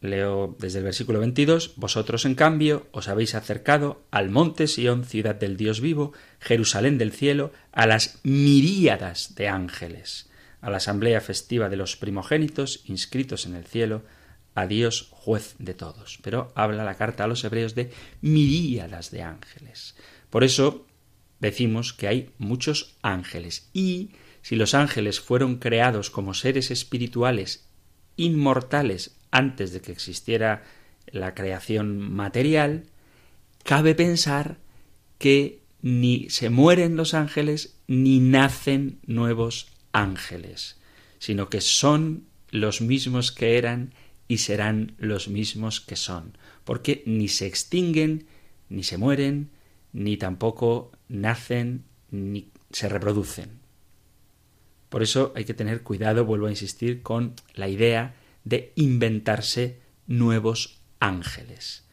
[0.00, 5.34] Leo desde el versículo 22, Vosotros en cambio os habéis acercado al monte Sión, ciudad
[5.34, 10.30] del Dios vivo, Jerusalén del cielo, a las miríadas de ángeles,
[10.62, 14.04] a la asamblea festiva de los primogénitos inscritos en el cielo,
[14.54, 16.18] a Dios juez de todos.
[16.22, 19.96] Pero habla la carta a los hebreos de miríadas de ángeles.
[20.30, 20.85] Por eso
[21.40, 23.68] decimos que hay muchos ángeles.
[23.72, 24.10] Y
[24.42, 27.66] si los ángeles fueron creados como seres espirituales
[28.16, 30.64] inmortales antes de que existiera
[31.06, 32.84] la creación material,
[33.62, 34.58] cabe pensar
[35.18, 40.76] que ni se mueren los ángeles ni nacen nuevos ángeles,
[41.18, 43.94] sino que son los mismos que eran
[44.28, 48.26] y serán los mismos que son, porque ni se extinguen,
[48.68, 49.50] ni se mueren,
[49.96, 53.60] ni tampoco nacen, ni se reproducen.
[54.90, 60.82] Por eso hay que tener cuidado, vuelvo a insistir, con la idea de inventarse nuevos
[61.00, 61.86] ángeles.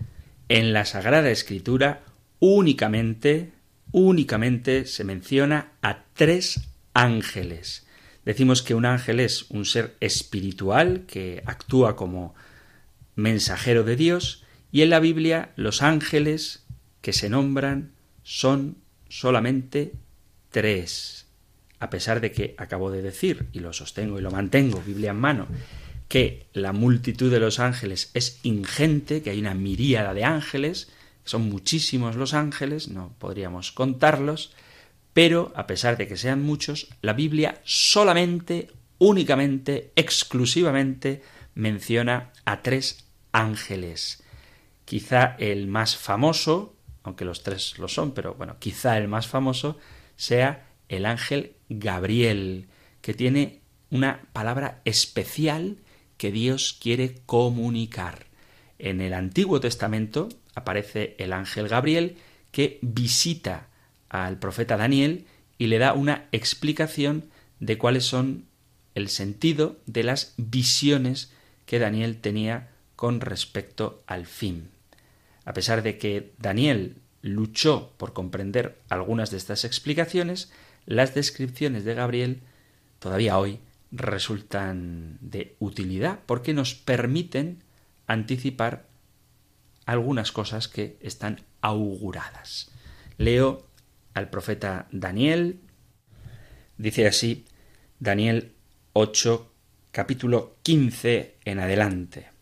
[0.50, 2.04] En la Sagrada Escritura
[2.40, 3.54] únicamente,
[3.94, 6.60] únicamente se menciona a tres
[6.94, 7.88] ángeles.
[8.26, 12.36] Decimos que un ángel es un ser espiritual que actúa como
[13.16, 16.66] mensajero de Dios y en la Biblia los ángeles
[17.00, 17.93] que se nombran
[18.24, 18.78] son
[19.10, 19.94] solamente
[20.50, 21.28] tres.
[21.80, 25.18] A pesar de que acabo de decir, y lo sostengo y lo mantengo, Biblia en
[25.18, 25.48] mano,
[26.08, 30.90] que la multitud de los ángeles es ingente, que hay una miríada de ángeles,
[31.26, 34.54] son muchísimos los ángeles, no podríamos contarlos,
[35.14, 41.22] pero a pesar de que sean muchos, la Biblia solamente, únicamente, exclusivamente
[41.56, 44.24] menciona a tres ángeles.
[44.86, 46.73] Quizá el más famoso,
[47.04, 49.78] aunque los tres lo son, pero bueno, quizá el más famoso
[50.16, 52.68] sea el ángel Gabriel,
[53.02, 55.78] que tiene una palabra especial
[56.18, 58.28] que Dios quiere comunicar.
[58.80, 62.18] En el Antiguo Testamento aparece el ángel Gabriel
[62.52, 63.68] que visita
[64.10, 65.26] al profeta Daniel
[65.58, 68.46] y le da una explicación de cuáles son
[68.96, 71.32] el sentido de las visiones
[71.66, 74.73] que Daniel tenía con respecto al fin.
[75.46, 80.52] A pesar de que Daniel luchó por comprender algunas de estas explicaciones,
[80.86, 82.42] las descripciones de Gabriel
[83.00, 83.60] todavía hoy
[83.92, 87.64] resultan de utilidad porque nos permiten
[88.08, 88.88] anticipar
[89.86, 92.72] algunas cosas que están auguradas.
[93.18, 93.66] Leo
[94.14, 95.60] al profeta Daniel,
[96.78, 97.46] dice así
[98.00, 98.54] Daniel
[98.94, 99.52] 8,
[99.92, 102.33] capítulo 15 en adelante.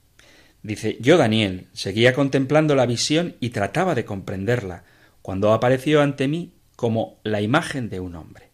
[0.63, 4.83] Dice, yo Daniel seguía contemplando la visión y trataba de comprenderla,
[5.21, 8.49] cuando apareció ante mí como la imagen de un hombre.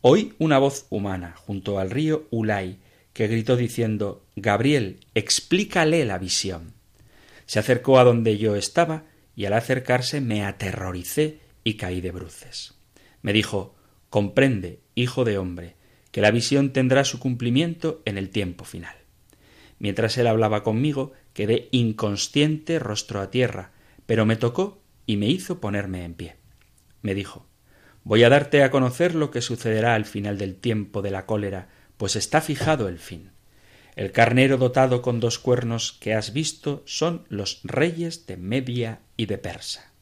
[0.00, 2.78] Oí una voz humana junto al río Ulay
[3.12, 6.74] que gritó diciendo Gabriel, explícale la visión.
[7.46, 12.74] Se acercó a donde yo estaba y al acercarse me aterroricé y caí de bruces.
[13.22, 13.74] Me dijo
[14.10, 15.74] Comprende, hijo de hombre,
[16.10, 18.94] que la visión tendrá su cumplimiento en el tiempo final.
[19.78, 23.70] Mientras él hablaba conmigo, quedé inconsciente rostro a tierra,
[24.06, 26.34] pero me tocó y me hizo ponerme en pie.
[27.00, 27.46] Me dijo
[28.02, 31.68] Voy a darte a conocer lo que sucederá al final del tiempo de la cólera,
[31.96, 33.30] pues está fijado el fin.
[33.94, 39.26] El carnero dotado con dos cuernos que has visto son los reyes de Media y
[39.26, 39.92] de Persa.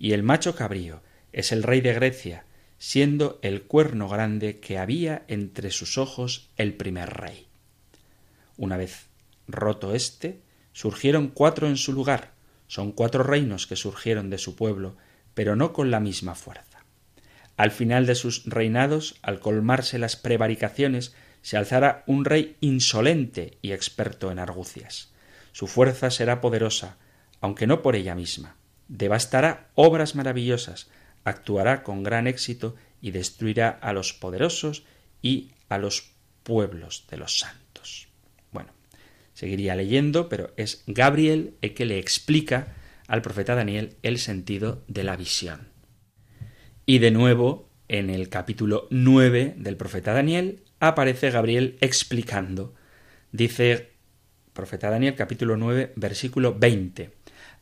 [0.00, 1.00] Y el macho cabrío
[1.32, 2.44] es el rey de Grecia,
[2.78, 7.46] siendo el cuerno grande que había entre sus ojos el primer rey.
[8.56, 9.06] Una vez
[9.46, 10.42] roto éste,
[10.72, 12.32] surgieron cuatro en su lugar,
[12.66, 14.96] son cuatro reinos que surgieron de su pueblo,
[15.34, 16.84] pero no con la misma fuerza.
[17.56, 23.72] Al final de sus reinados, al colmarse las prevaricaciones, se alzará un rey insolente y
[23.72, 25.12] experto en argucias.
[25.52, 26.96] Su fuerza será poderosa,
[27.40, 28.56] aunque no por ella misma.
[28.88, 30.88] Devastará obras maravillosas,
[31.24, 34.84] actuará con gran éxito y destruirá a los poderosos
[35.20, 37.61] y a los pueblos de los santos.
[39.42, 42.76] Seguiría leyendo, pero es Gabriel el que le explica
[43.08, 45.66] al profeta Daniel el sentido de la visión.
[46.86, 52.76] Y de nuevo, en el capítulo 9 del profeta Daniel, aparece Gabriel explicando.
[53.32, 53.90] Dice
[54.52, 57.10] profeta Daniel capítulo 9 versículo 20.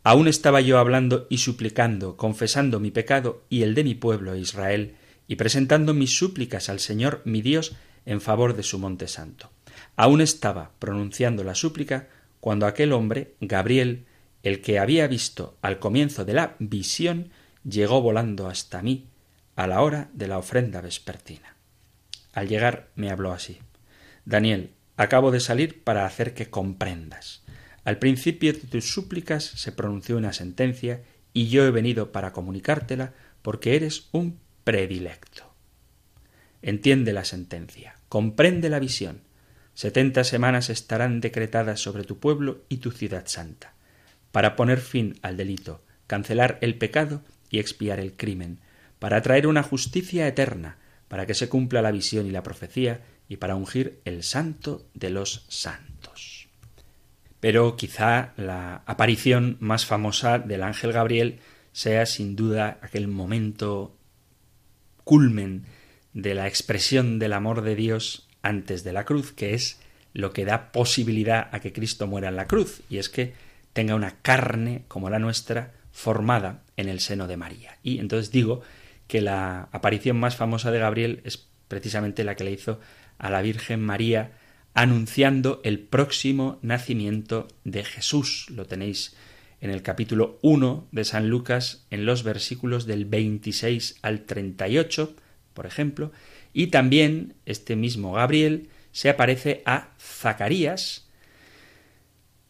[0.02, 4.96] Aún estaba yo hablando y suplicando, confesando mi pecado y el de mi pueblo Israel,
[5.26, 7.74] y presentando mis súplicas al Señor mi Dios
[8.04, 9.50] en favor de su monte santo.
[9.96, 12.08] Aún estaba pronunciando la súplica
[12.40, 14.06] cuando aquel hombre, Gabriel,
[14.42, 17.30] el que había visto al comienzo de la visión,
[17.64, 19.06] llegó volando hasta mí
[19.56, 21.56] a la hora de la ofrenda vespertina.
[22.32, 23.58] Al llegar me habló así
[24.24, 27.42] Daniel, acabo de salir para hacer que comprendas.
[27.84, 33.14] Al principio de tus súplicas se pronunció una sentencia y yo he venido para comunicártela
[33.42, 35.52] porque eres un predilecto.
[36.62, 39.22] Entiende la sentencia, comprende la visión.
[39.80, 43.72] Setenta semanas estarán decretadas sobre tu pueblo y tu ciudad santa,
[44.30, 48.60] para poner fin al delito, cancelar el pecado y expiar el crimen,
[48.98, 50.76] para traer una justicia eterna,
[51.08, 55.08] para que se cumpla la visión y la profecía, y para ungir el santo de
[55.08, 56.50] los santos.
[57.40, 61.38] Pero quizá la aparición más famosa del ángel Gabriel
[61.72, 63.96] sea sin duda aquel momento
[65.04, 65.64] culmen
[66.12, 69.80] de la expresión del amor de Dios antes de la cruz, que es
[70.12, 73.34] lo que da posibilidad a que Cristo muera en la cruz, y es que
[73.72, 77.78] tenga una carne como la nuestra formada en el seno de María.
[77.82, 78.62] Y entonces digo
[79.06, 82.80] que la aparición más famosa de Gabriel es precisamente la que le hizo
[83.18, 84.32] a la Virgen María
[84.74, 88.46] anunciando el próximo nacimiento de Jesús.
[88.50, 89.16] Lo tenéis
[89.60, 95.14] en el capítulo 1 de San Lucas, en los versículos del 26 al 38,
[95.54, 96.12] por ejemplo,
[96.52, 101.08] y también este mismo Gabriel se aparece a Zacarías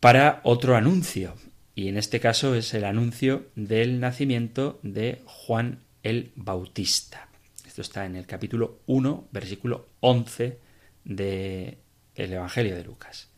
[0.01, 1.35] para otro anuncio,
[1.75, 7.29] y en este caso es el anuncio del nacimiento de Juan el Bautista.
[7.67, 10.59] Esto está en el capítulo 1, versículo 11
[11.05, 11.77] del
[12.15, 13.31] Evangelio de Lucas.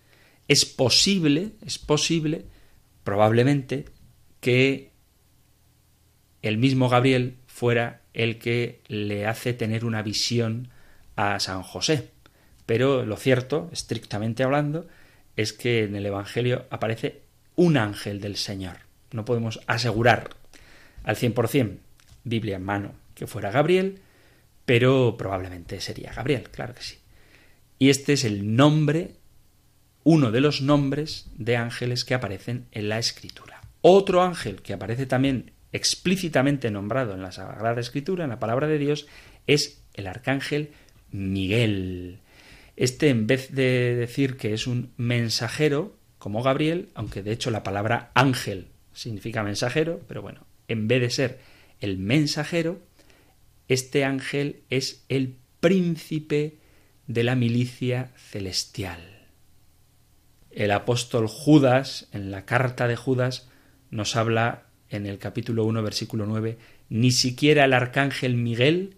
[0.49, 2.47] Es posible, es posible
[3.05, 3.87] probablemente
[4.41, 4.93] que
[6.43, 10.69] el mismo Gabriel fuera el que le hace tener una visión
[11.17, 12.11] a San José.
[12.67, 14.87] Pero lo cierto, estrictamente hablando,
[15.37, 17.23] es que en el Evangelio aparece
[17.57, 18.79] un ángel del Señor.
[19.13, 20.31] No podemos asegurar
[21.05, 21.79] al 100%,
[22.25, 24.01] Biblia en mano, que fuera Gabriel,
[24.65, 26.99] pero probablemente sería Gabriel, claro que sí.
[27.79, 29.17] Y este es el nombre
[30.05, 33.61] uno de los nombres de ángeles que aparecen en la Escritura.
[33.83, 38.79] Otro ángel que aparece también explícitamente nombrado en la Sagrada Escritura, en la palabra de
[38.79, 39.07] Dios,
[39.47, 40.71] es el arcángel
[41.11, 42.21] Miguel.
[42.77, 47.63] Este, en vez de decir que es un mensajero, como Gabriel, aunque de hecho la
[47.63, 51.41] palabra ángel significa mensajero, pero bueno, en vez de ser
[51.81, 52.81] el mensajero,
[53.69, 56.59] este ángel es el príncipe
[57.07, 59.01] de la milicia celestial.
[60.51, 63.49] El apóstol Judas, en la carta de Judas,
[63.91, 66.59] nos habla en el capítulo 1, versículo 9,
[66.91, 68.97] ni siquiera el arcángel Miguel,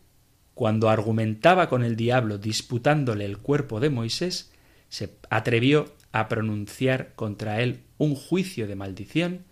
[0.55, 4.53] cuando argumentaba con el diablo disputándole el cuerpo de Moisés,
[4.89, 9.45] se atrevió a pronunciar contra él un juicio de maldición,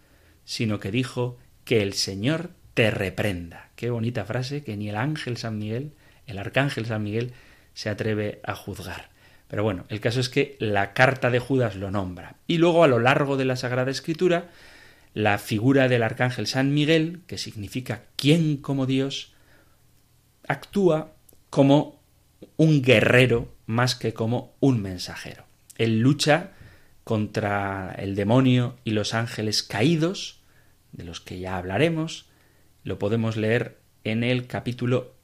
[0.44, 3.70] sino que dijo que el Señor te reprenda.
[3.76, 5.92] Qué bonita frase que ni el ángel San Miguel,
[6.26, 7.32] el arcángel San Miguel,
[7.74, 9.10] se atreve a juzgar.
[9.48, 12.36] Pero bueno, el caso es que la carta de Judas lo nombra.
[12.46, 14.50] Y luego a lo largo de la Sagrada Escritura,
[15.14, 19.34] la figura del arcángel San Miguel, que significa quién como Dios,
[20.48, 21.12] actúa
[21.50, 22.00] como
[22.56, 25.44] un guerrero más que como un mensajero.
[25.76, 26.52] Él lucha
[27.04, 30.40] contra el demonio y los ángeles caídos,
[30.92, 32.26] de los que ya hablaremos,
[32.84, 35.14] lo podemos leer en el capítulo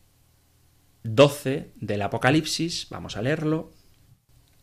[1.03, 3.73] 12 del Apocalipsis, vamos a leerlo,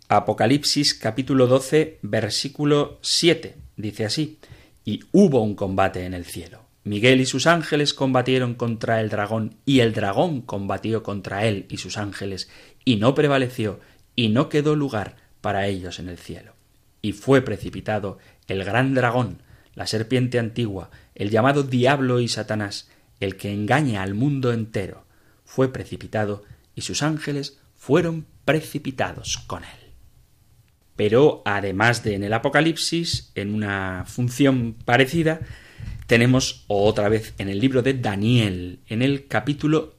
[0.07, 3.55] Apocalipsis capítulo 12 versículo 7.
[3.75, 4.39] Dice así,
[4.85, 6.61] y hubo un combate en el cielo.
[6.83, 11.77] Miguel y sus ángeles combatieron contra el dragón, y el dragón combatió contra él y
[11.77, 12.47] sus ángeles,
[12.85, 13.79] y no prevaleció,
[14.15, 16.53] y no quedó lugar para ellos en el cielo.
[17.01, 19.41] Y fue precipitado el gran dragón,
[19.73, 22.87] la serpiente antigua, el llamado diablo y Satanás,
[23.19, 25.05] el que engaña al mundo entero,
[25.43, 26.43] fue precipitado,
[26.75, 29.84] y sus ángeles fueron precipitados con él.
[30.95, 35.41] Pero además de en el Apocalipsis, en una función parecida,
[36.07, 39.95] tenemos otra vez en el libro de Daniel, en el capítulo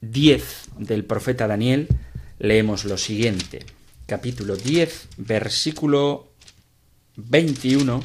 [0.00, 1.88] 10 del profeta Daniel,
[2.38, 3.64] leemos lo siguiente.
[4.06, 6.32] Capítulo 10, versículo
[7.16, 8.02] 21,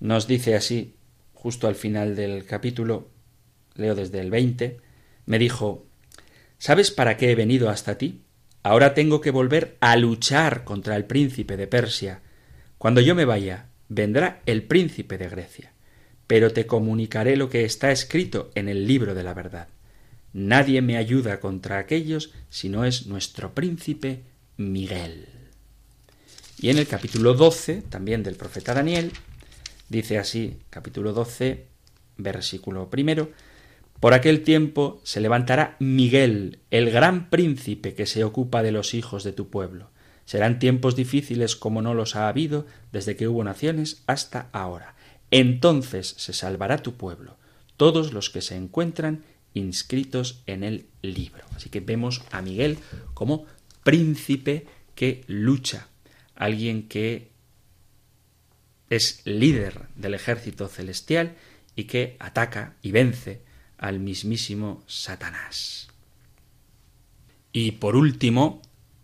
[0.00, 0.94] nos dice así,
[1.34, 3.10] justo al final del capítulo,
[3.74, 4.78] leo desde el 20,
[5.26, 5.86] me dijo,
[6.60, 8.20] ¿Sabes para qué he venido hasta ti?
[8.62, 12.20] Ahora tengo que volver a luchar contra el príncipe de Persia.
[12.78, 15.72] Cuando yo me vaya, vendrá el príncipe de Grecia.
[16.26, 19.68] Pero te comunicaré lo que está escrito en el libro de la verdad.
[20.32, 24.22] Nadie me ayuda contra aquellos si no es nuestro príncipe
[24.56, 25.26] Miguel.
[26.60, 29.12] Y en el capítulo 12, también del profeta Daniel,
[29.88, 31.64] dice así, capítulo 12,
[32.18, 33.30] versículo primero,
[34.00, 39.24] por aquel tiempo se levantará Miguel, el gran príncipe que se ocupa de los hijos
[39.24, 39.90] de tu pueblo.
[40.24, 44.94] Serán tiempos difíciles como no los ha habido desde que hubo naciones hasta ahora.
[45.30, 47.36] Entonces se salvará tu pueblo,
[47.76, 49.22] todos los que se encuentran
[49.52, 51.44] inscritos en el libro.
[51.54, 52.78] Así que vemos a Miguel
[53.12, 53.44] como
[53.84, 55.88] príncipe que lucha,
[56.36, 57.28] alguien que
[58.88, 61.34] es líder del ejército celestial
[61.76, 63.49] y que ataca y vence
[63.80, 65.88] al mismísimo Satanás.
[67.52, 68.62] Y por último,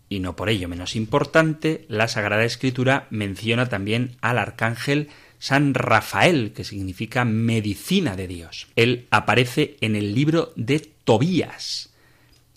[0.09, 5.09] y no por ello menos importante, la Sagrada Escritura menciona también al arcángel
[5.39, 8.69] San Rafael, que significa medicina de Dios.
[8.77, 11.93] Él aparece en el libro de Tobías.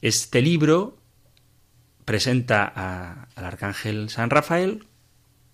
[0.02, 0.98] Este libro
[2.06, 2.66] presenta
[3.36, 4.86] al arcángel San Rafael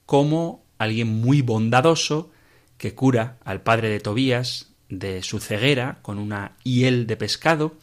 [0.05, 2.31] como alguien muy bondadoso
[2.77, 7.75] que cura al padre de Tobías de su ceguera con una hiel de pescado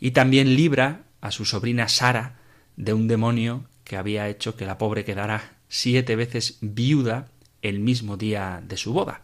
[0.00, 2.38] y también libra a su sobrina Sara
[2.76, 7.28] de un demonio que había hecho que la pobre quedara siete veces viuda
[7.62, 9.22] el mismo día de su boda.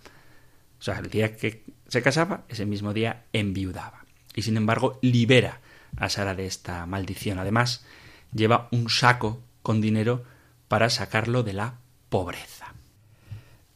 [0.78, 4.04] O sea, el día que se casaba, ese mismo día enviudaba.
[4.34, 5.60] Y sin embargo, libera
[5.96, 7.38] a Sara de esta maldición.
[7.38, 7.84] Además,
[8.32, 10.24] lleva un saco con dinero
[10.68, 11.74] para sacarlo de la
[12.08, 12.74] pobreza.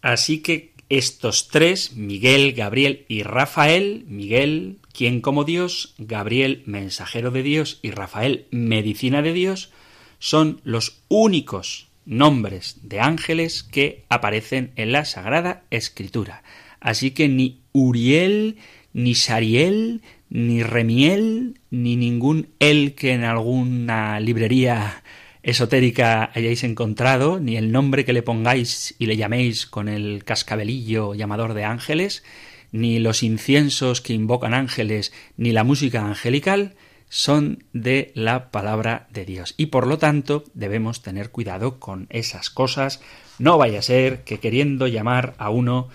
[0.02, 7.43] Así que estos tres, Miguel, Gabriel y Rafael, Miguel, quien como Dios, Gabriel, mensajero de
[7.43, 9.70] Dios y Rafael, medicina de Dios,
[10.18, 16.43] son los únicos nombres de ángeles que aparecen en la Sagrada Escritura.
[16.80, 18.57] Así que ni Uriel,
[18.93, 25.03] ni Sariel, ni Remiel, ni ningún el que en alguna librería
[25.47, 31.14] esotérica hayáis encontrado, ni el nombre que le pongáis y le llaméis con el cascabelillo
[31.14, 32.24] llamador de ángeles,
[32.72, 36.74] ni los inciensos que invocan ángeles, ni la música angelical,
[37.09, 39.55] son de la palabra de Dios.
[39.57, 43.01] Y por lo tanto debemos tener cuidado con esas cosas.
[43.38, 45.88] No vaya a ser que queriendo llamar a uno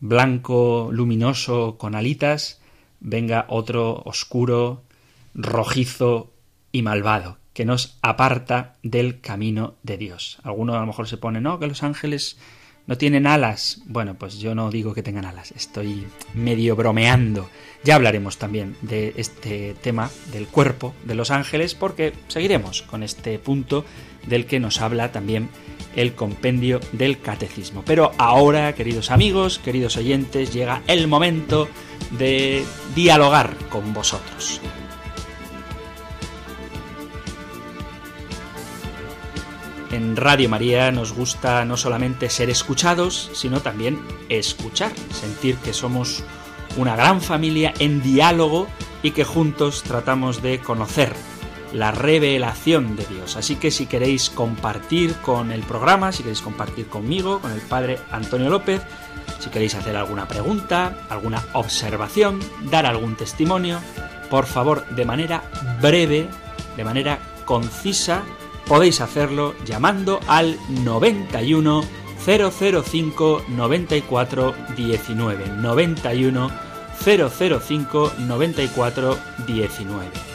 [0.00, 2.60] blanco, luminoso, con alitas,
[3.00, 4.82] venga otro oscuro,
[5.32, 6.34] rojizo
[6.72, 10.38] y malvado, que nos aparta del camino de Dios.
[10.42, 12.38] Alguno a lo mejor se pone, no, que los ángeles
[12.86, 13.82] no tienen alas.
[13.86, 17.48] Bueno, pues yo no digo que tengan alas, estoy medio bromeando.
[17.84, 23.38] Ya hablaremos también de este tema del cuerpo de los ángeles porque seguiremos con este
[23.38, 23.84] punto
[24.26, 25.48] del que nos habla también
[25.96, 27.82] el compendio del catecismo.
[27.84, 31.68] Pero ahora, queridos amigos, queridos oyentes, llega el momento
[32.18, 34.60] de dialogar con vosotros.
[39.92, 46.24] En Radio María nos gusta no solamente ser escuchados, sino también escuchar, sentir que somos
[46.78, 48.68] una gran familia en diálogo
[49.02, 51.14] y que juntos tratamos de conocer
[51.74, 53.36] la revelación de Dios.
[53.36, 57.98] Así que si queréis compartir con el programa, si queréis compartir conmigo, con el Padre
[58.10, 58.80] Antonio López,
[59.40, 62.40] si queréis hacer alguna pregunta, alguna observación,
[62.70, 63.78] dar algún testimonio,
[64.30, 65.42] por favor, de manera
[65.82, 66.28] breve,
[66.78, 68.22] de manera concisa,
[68.66, 71.82] podéis hacerlo llamando al 91
[72.24, 76.50] 005 94 19 91
[77.04, 80.32] 005 94 19.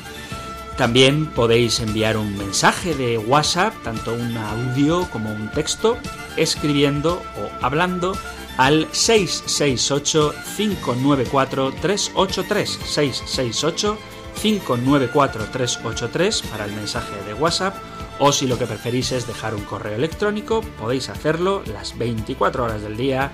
[0.78, 5.98] También podéis enviar un mensaje de WhatsApp, tanto un audio como un texto,
[6.36, 8.14] escribiendo o hablando
[8.58, 13.98] al 668 594 383 668
[14.40, 17.76] 594 383 para el mensaje de WhatsApp
[18.20, 22.82] o si lo que preferís es dejar un correo electrónico, podéis hacerlo las 24 horas
[22.82, 23.32] del día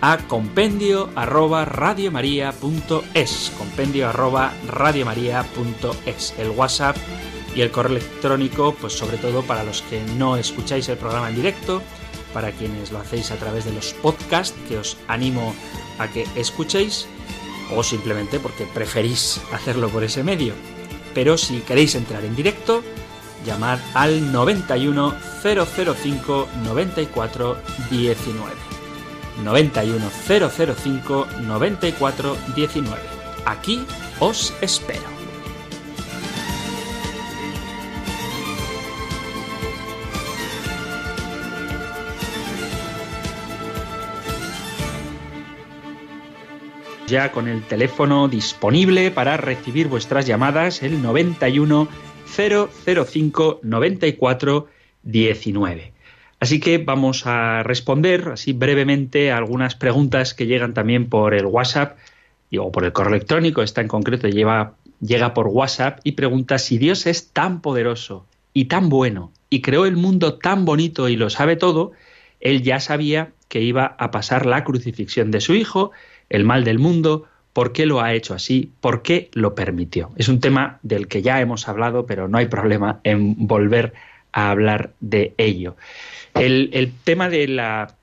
[0.00, 6.96] a compendio arroba radiomaria.es compendio arroba radiomaria.es el WhatsApp
[7.54, 11.36] y el correo electrónico pues sobre todo para los que no escucháis el programa en
[11.36, 11.82] directo
[12.32, 15.54] para quienes lo hacéis a través de los podcasts que os animo
[15.98, 17.06] a que escuchéis
[17.74, 20.54] o simplemente porque preferís hacerlo por ese medio.
[21.14, 22.82] Pero si queréis entrar en directo
[23.44, 27.56] llamad al 91 005 94
[27.90, 28.52] 19.
[29.44, 33.02] 91 005 94 19.
[33.46, 33.84] Aquí
[34.18, 35.20] os espero.
[47.10, 51.88] ya con el teléfono disponible para recibir vuestras llamadas, el 91
[52.30, 54.68] 005 94
[55.02, 55.92] 19.
[56.40, 61.46] Así que vamos a responder así brevemente a algunas preguntas que llegan también por el
[61.46, 61.98] WhatsApp
[62.58, 63.62] o por el correo electrónico.
[63.62, 68.66] Esta en concreto lleva, llega por WhatsApp y pregunta si Dios es tan poderoso y
[68.66, 71.92] tan bueno y creó el mundo tan bonito y lo sabe todo,
[72.40, 75.90] él ya sabía que iba a pasar la crucifixión de su hijo,
[76.28, 78.72] el mal del mundo, ¿Por qué lo ha hecho así?
[78.80, 80.10] ¿Por qué lo permitió?
[80.16, 83.92] Es un tema del que ya hemos hablado, pero no hay problema en volver
[84.32, 85.76] a hablar de ello.
[86.34, 87.96] El, tema de la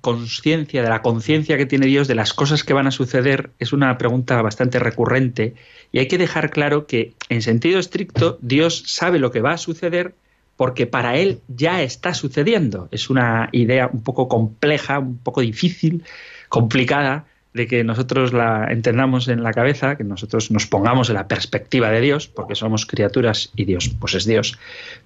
[0.00, 3.72] conciencia, de la conciencia que tiene Dios de las cosas que van a suceder, es
[3.72, 5.54] una pregunta bastante recurrente
[5.92, 9.58] y hay que dejar claro que, en sentido estricto, Dios sabe lo que va a
[9.58, 10.14] suceder
[10.56, 12.88] porque para Él ya está sucediendo.
[12.90, 16.04] Es una idea un poco compleja, un poco difícil,
[16.48, 21.28] complicada, de que nosotros la entendamos en la cabeza, que nosotros nos pongamos en la
[21.28, 24.58] perspectiva de Dios, porque somos criaturas y Dios, pues es Dios.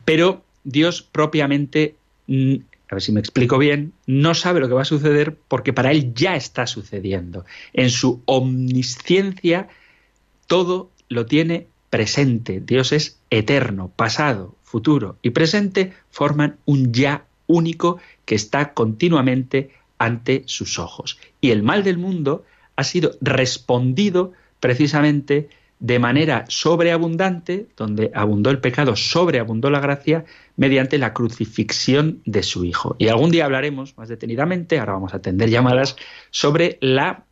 [0.07, 1.95] Pero Dios propiamente,
[2.27, 2.55] mm,
[2.89, 5.91] a ver si me explico bien, no sabe lo que va a suceder porque para
[5.91, 7.45] Él ya está sucediendo.
[7.75, 9.69] En su omnisciencia
[10.47, 12.61] todo lo tiene presente.
[12.65, 20.43] Dios es eterno, pasado, futuro y presente forman un ya único que está continuamente ante
[20.47, 21.19] sus ojos.
[21.41, 22.45] Y el mal del mundo
[22.77, 25.49] ha sido respondido precisamente
[25.81, 30.25] de manera sobreabundante, donde abundó el pecado, sobreabundó la gracia,
[30.57, 32.97] mediante la crucifixión de su Hijo.
[32.99, 35.97] Y algún día hablaremos más detenidamente, ahora vamos a atender llamadas,
[36.31, 37.25] sobre la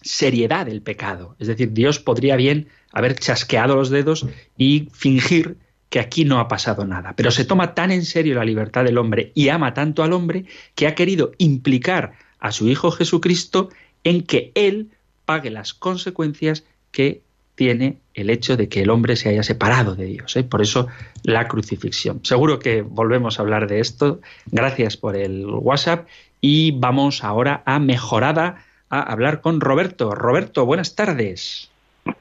[0.00, 1.34] seriedad del pecado.
[1.40, 5.56] Es decir, Dios podría bien haber chasqueado los dedos y fingir
[5.90, 7.14] que aquí no ha pasado nada.
[7.16, 10.44] Pero se toma tan en serio la libertad del hombre y ama tanto al hombre
[10.74, 13.70] que ha querido implicar a su Hijo Jesucristo
[14.04, 14.90] en que Él
[15.24, 17.22] pague las consecuencias que
[17.54, 20.36] tiene el hecho de que el hombre se haya separado de Dios.
[20.36, 20.44] ¿eh?
[20.44, 20.86] Por eso
[21.24, 22.20] la crucifixión.
[22.22, 24.20] Seguro que volvemos a hablar de esto.
[24.46, 26.06] Gracias por el WhatsApp
[26.40, 30.14] y vamos ahora a mejorada a hablar con Roberto.
[30.14, 31.70] Roberto, buenas tardes.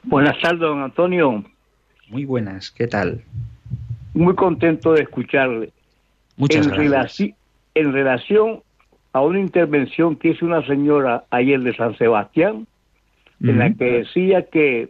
[0.03, 1.45] Buenas tardes, don Antonio.
[2.09, 3.23] Muy buenas, ¿qué tal?
[4.17, 5.71] Muy contento de escucharle.
[6.37, 7.35] Muchas en gracias.
[7.75, 8.61] en relación
[9.13, 12.65] a una intervención que hizo una señora ayer de San Sebastián,
[13.41, 14.89] en la que decía que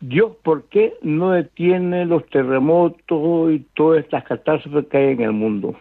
[0.00, 5.32] Dios, ¿por qué no detiene los terremotos y todas estas catástrofes que hay en el
[5.32, 5.76] mundo?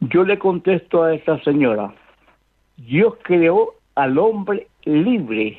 [0.00, 1.94] Yo le contesto a esta señora,
[2.76, 5.58] Dios creó al hombre libre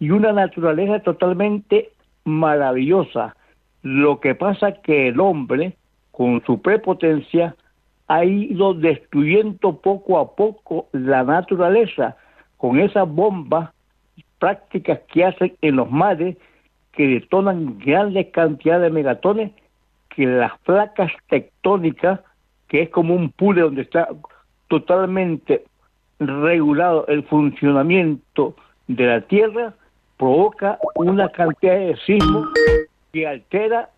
[0.00, 1.90] y una naturaleza totalmente
[2.24, 3.36] maravillosa.
[3.84, 5.76] Lo que pasa que el hombre,
[6.10, 7.54] con su prepotencia,
[8.08, 12.16] ha ido destruyendo poco a poco la naturaleza
[12.56, 13.70] con esas bombas
[14.38, 16.38] prácticas que hacen en los mares
[16.92, 19.52] que detonan grandes cantidades de megatones
[20.08, 22.20] que las placas tectónicas,
[22.68, 24.08] que es como un pule donde está
[24.68, 25.62] totalmente
[26.20, 28.56] regulado el funcionamiento
[28.88, 29.74] de la Tierra,
[30.16, 32.48] provoca una cantidad de sismos
[33.14, 33.90] que altera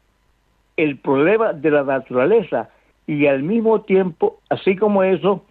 [0.77, 2.69] el problema de la naturaleza
[3.07, 5.43] y al mismo tiempo, así como eso,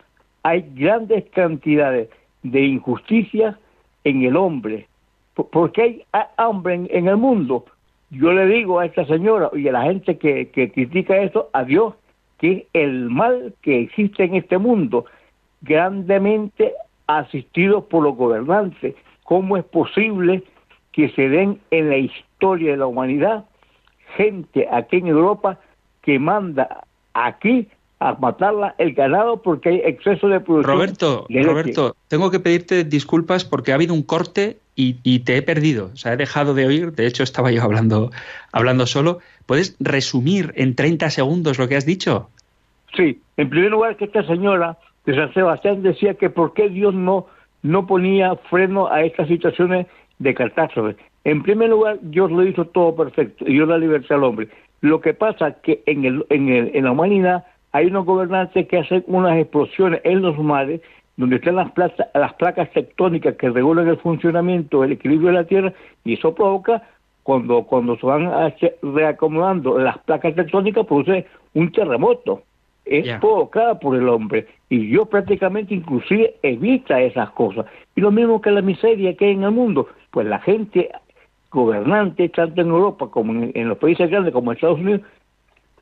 [0.43, 2.09] hay grandes cantidades
[2.43, 3.55] de injusticias
[4.03, 4.87] en el hombre.
[5.33, 7.65] Por- Porque hay ha- hambre en, el mundo.
[8.11, 11.95] Yo le digo a esta señora y a la gente que, critica eso, a Dios,
[12.37, 15.05] que el mal que existe en este mundo,
[15.61, 16.73] grandemente
[17.07, 18.93] asistido por los gobernantes.
[19.23, 20.43] ¿Cómo es posible
[20.91, 23.45] que se den en la historia de la humanidad
[24.15, 25.59] gente aquí en Europa
[26.01, 27.67] que manda aquí
[27.99, 30.75] a matarla el ganado porque hay exceso de producción?
[30.75, 31.43] Roberto, de?
[31.43, 35.91] Roberto, tengo que pedirte disculpas porque ha habido un corte y, y te he perdido.
[35.93, 36.91] O sea, he dejado de oír.
[36.91, 38.11] De hecho, estaba yo hablando,
[38.51, 39.19] hablando solo.
[39.45, 42.29] ¿Puedes resumir en 30 segundos lo que has dicho?
[42.95, 46.93] Sí, en primer lugar que esta señora de San Sebastián decía que por qué Dios
[46.93, 47.27] no,
[47.61, 49.87] no ponía freno a estas situaciones
[50.19, 50.95] de catástrofe.
[51.25, 54.47] En primer lugar, Dios lo hizo todo perfecto y dio la libertad al hombre.
[54.81, 58.67] Lo que pasa es que en, el, en, el, en la humanidad hay unos gobernantes
[58.67, 60.81] que hacen unas explosiones en los mares
[61.17, 65.43] donde están las, plaza- las placas tectónicas que regulan el funcionamiento, el equilibrio de la
[65.45, 65.73] Tierra,
[66.03, 66.83] y eso provoca,
[67.23, 68.29] cuando, cuando se van
[68.81, 72.43] reacomodando las placas tectónicas, produce un terremoto.
[72.85, 74.45] Es provocada por el hombre.
[74.69, 77.65] Y Dios prácticamente inclusive evita esas cosas.
[77.95, 79.87] Y lo mismo que la miseria que hay en el mundo.
[80.11, 80.91] Pues la gente
[81.55, 85.01] gobernante, tanto en Europa como en, en los países grandes como en Estados Unidos,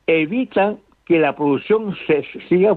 [0.06, 2.76] evitan que la producción se siga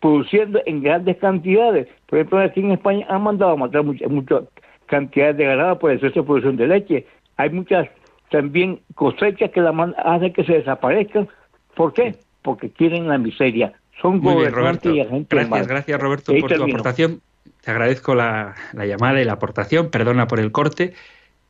[0.00, 1.88] produciendo en grandes cantidades.
[2.06, 4.42] Por ejemplo, aquí en España han mandado a matar muchas muchas
[4.86, 7.06] cantidades de ganado por exceso de producción de leche.
[7.36, 7.88] Hay muchas
[8.30, 9.70] también cosechas que la
[10.04, 11.28] hacen que se desaparezcan.
[11.74, 12.16] ¿Por qué?
[12.42, 13.72] Porque quieren la miseria.
[14.00, 14.94] Son Muy bien, gobernantes Roberto.
[14.94, 17.20] y agentes Gracias, gracias, Roberto, Ahí por tu aportación.
[17.62, 19.90] Te agradezco la, la llamada y la aportación.
[19.90, 20.94] Perdona por el corte,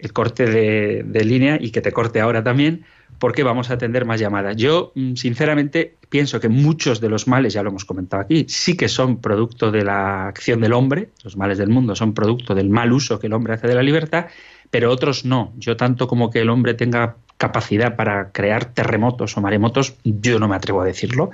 [0.03, 2.85] el corte de, línea y que te corte ahora también,
[3.19, 4.57] porque vamos a atender más llamadas.
[4.57, 8.77] Yo, mm, sinceramente, pienso que muchos de los males, ya lo hemos comentado aquí, sí
[8.77, 12.71] que son producto de la acción del hombre, los males del mundo son producto del
[12.71, 14.27] mal uso que el hombre hace de la libertad,
[14.71, 15.53] pero otros no.
[15.57, 20.47] Yo tanto como que el hombre tenga capacidad para crear terremotos o maremotos, yo no
[20.47, 21.31] me atrevo a decirlo,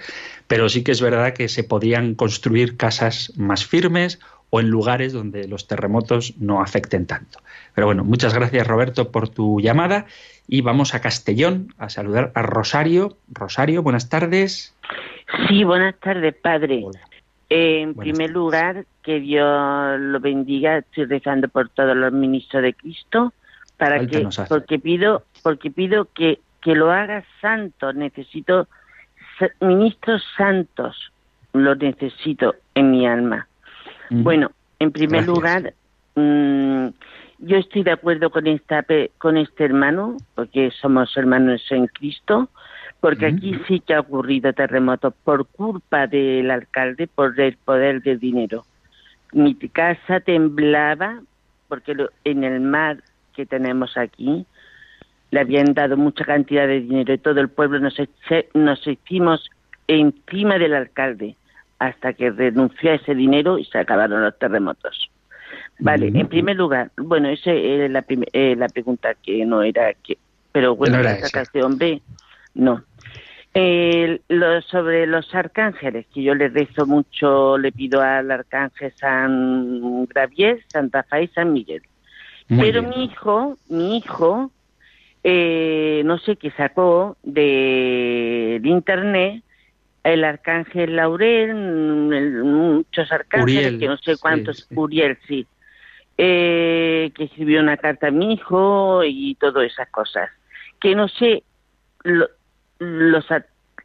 [0.46, 4.20] pero sí que es verdad que se podían construir casas más firmes
[4.51, 7.40] o en lugares donde los terremotos no afecten tanto.
[7.74, 10.07] Pero bueno, muchas gracias Roberto por tu llamada
[10.49, 13.16] y vamos a Castellón a saludar a Rosario.
[13.28, 14.74] Rosario, buenas tardes.
[15.49, 16.82] Sí, buenas tardes, padre.
[16.84, 17.01] Hola.
[17.49, 20.78] En primer lugar, que Dios lo bendiga.
[20.78, 23.32] Estoy rezando por todos los ministros de Cristo
[23.76, 24.49] para Falta que, nos hace.
[24.49, 27.92] porque pido, porque pido que, que lo haga santo.
[27.92, 28.66] Necesito
[29.61, 31.12] ministros santos.
[31.53, 33.47] Lo necesito en mi alma.
[34.11, 34.22] Mm.
[34.22, 35.34] Bueno, en primer Gracias.
[35.36, 35.74] lugar,
[36.14, 36.88] mm,
[37.38, 38.84] yo estoy de acuerdo con esta
[39.18, 42.48] con este hermano, porque somos hermanos en Cristo,
[43.00, 48.18] porque aquí sí que ha ocurrido terremotos por culpa del alcalde, por el poder del
[48.18, 48.64] dinero.
[49.32, 51.20] Mi casa temblaba
[51.68, 53.02] porque lo- en el mar
[53.34, 54.46] que tenemos aquí
[55.30, 59.50] le habían dado mucha cantidad de dinero y todo el pueblo nos, eche- nos hicimos
[59.88, 61.36] encima del alcalde
[61.79, 65.11] hasta que renunció a ese dinero y se acabaron los terremotos.
[65.79, 69.93] Vale, en primer lugar, bueno, esa es la, prim- eh, la pregunta que no era
[69.95, 70.18] que,
[70.53, 71.18] pero bueno, No la
[71.62, 72.01] hombre,
[72.55, 72.83] no.
[73.53, 80.05] Eh, lo, sobre los arcángeles, que yo le rezo mucho, le pido al arcángel San
[80.07, 81.83] Gravier, San Rafael y San Miguel.
[82.49, 82.91] Muy Pero bien.
[82.91, 84.51] mi hijo, mi hijo,
[85.24, 89.43] eh, no sé qué sacó de, de internet
[90.12, 94.74] el arcángel Laurel, mm, el- muchos arcángeles, Uriel, que no sé cuántos, sí.
[94.74, 95.46] Uriel, sí,
[96.18, 100.30] eh, que escribió una carta a mi hijo y todas esas cosas.
[100.80, 101.42] Que no sé
[102.04, 102.28] lo-
[102.78, 103.26] los,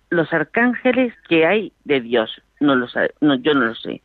[0.09, 4.01] los arcángeles que hay de Dios, no lo sabe, no, yo no lo sé.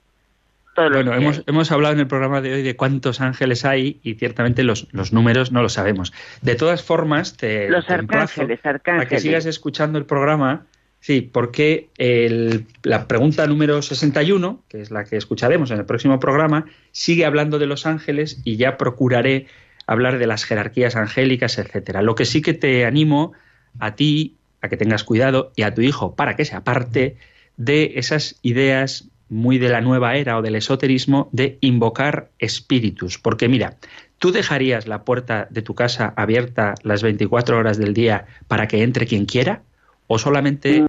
[0.74, 4.14] Todos Bueno, hemos, hemos hablado en el programa de hoy de cuántos ángeles hay y
[4.16, 6.12] ciertamente los, los números no los sabemos.
[6.42, 9.22] De todas formas, te, Los te emplazo arcángeles, a que arcángeles.
[9.22, 10.66] sigas escuchando el programa.
[11.06, 16.18] Sí, porque el- la pregunta número 61, que es la que escucharemos en el próximo
[16.18, 19.46] programa, sigue hablando de los ángeles y ya procuraré
[19.86, 22.02] hablar de las jerarquías angélicas, etcétera.
[22.02, 23.34] Lo que sí que te animo
[23.78, 27.14] a ti a que tengas cuidado y a tu hijo para que se aparte
[27.56, 33.16] de esas ideas muy de la nueva era o del esoterismo de invocar espíritus.
[33.16, 33.76] Porque mira,
[34.18, 38.82] ¿tú dejarías la puerta de tu casa abierta las 24 horas del día para que
[38.82, 39.62] entre quien quiera?
[40.08, 40.85] ¿O solamente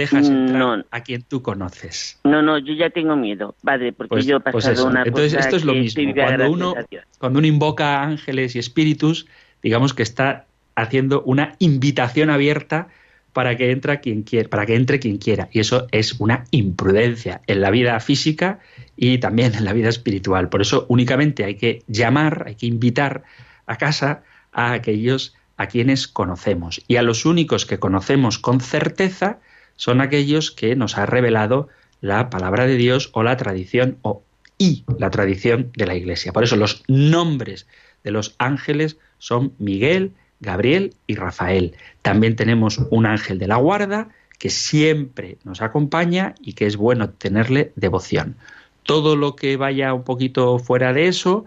[0.00, 0.84] dejas entrar No.
[0.90, 2.18] a quien tú conoces?
[2.24, 4.86] No, no, yo ya tengo miedo, padre, porque Pues- yo he pues pasado eso.
[4.86, 6.02] una Entonces, cosa esto es lo mismo.
[6.14, 6.74] Cuando uno,
[7.18, 9.26] cuando uno invoca ángeles y espíritus,
[9.62, 12.88] digamos que está haciendo una invitación abierta
[13.32, 15.48] para que entre quien quiera, para que entre quien quiera.
[15.52, 18.58] Y eso es una imprudencia en la vida física
[18.96, 20.48] y también en la vida espiritual.
[20.48, 23.22] Por eso únicamente hay que llamar, hay que invitar
[23.66, 24.22] a casa
[24.52, 26.80] a aquellos a quienes conocemos.
[26.88, 29.38] Y a los únicos que conocemos con certeza
[29.80, 31.68] son aquellos que nos ha revelado
[32.02, 34.22] la palabra de Dios o la tradición o
[34.58, 36.34] y la tradición de la Iglesia.
[36.34, 37.66] Por eso los nombres
[38.04, 41.72] de los ángeles son Miguel, Gabriel y Rafael.
[42.02, 47.08] También tenemos un ángel de la guarda que siempre nos acompaña y que es bueno
[47.08, 48.36] tenerle devoción.
[48.82, 51.46] Todo lo que vaya un poquito fuera de eso,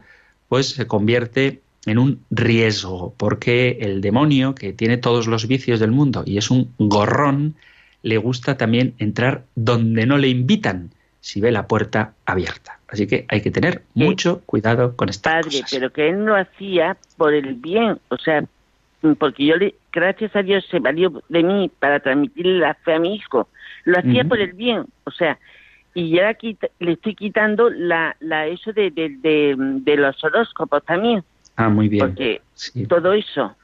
[0.50, 5.92] pues se convierte en un riesgo, porque el demonio, que tiene todos los vicios del
[5.92, 7.54] mundo y es un gorrón,
[8.04, 12.80] le gusta también entrar donde no le invitan, si ve la puerta abierta.
[12.90, 15.70] Así que hay que tener mucho cuidado con estas Padre, cosas.
[15.72, 18.44] pero que él lo hacía por el bien, o sea,
[19.18, 23.00] porque yo le, gracias a Dios se valió de mí para transmitirle la fe a
[23.00, 23.48] mi hijo.
[23.86, 25.40] Lo hacía por el bien, o sea,
[25.94, 30.84] y ya quita- le estoy quitando la, la eso de, de, de, de los horóscopos
[30.86, 31.24] también,
[31.56, 32.06] Ah, muy bien.
[32.08, 32.86] porque Sí.
[32.88, 33.56] todo eso.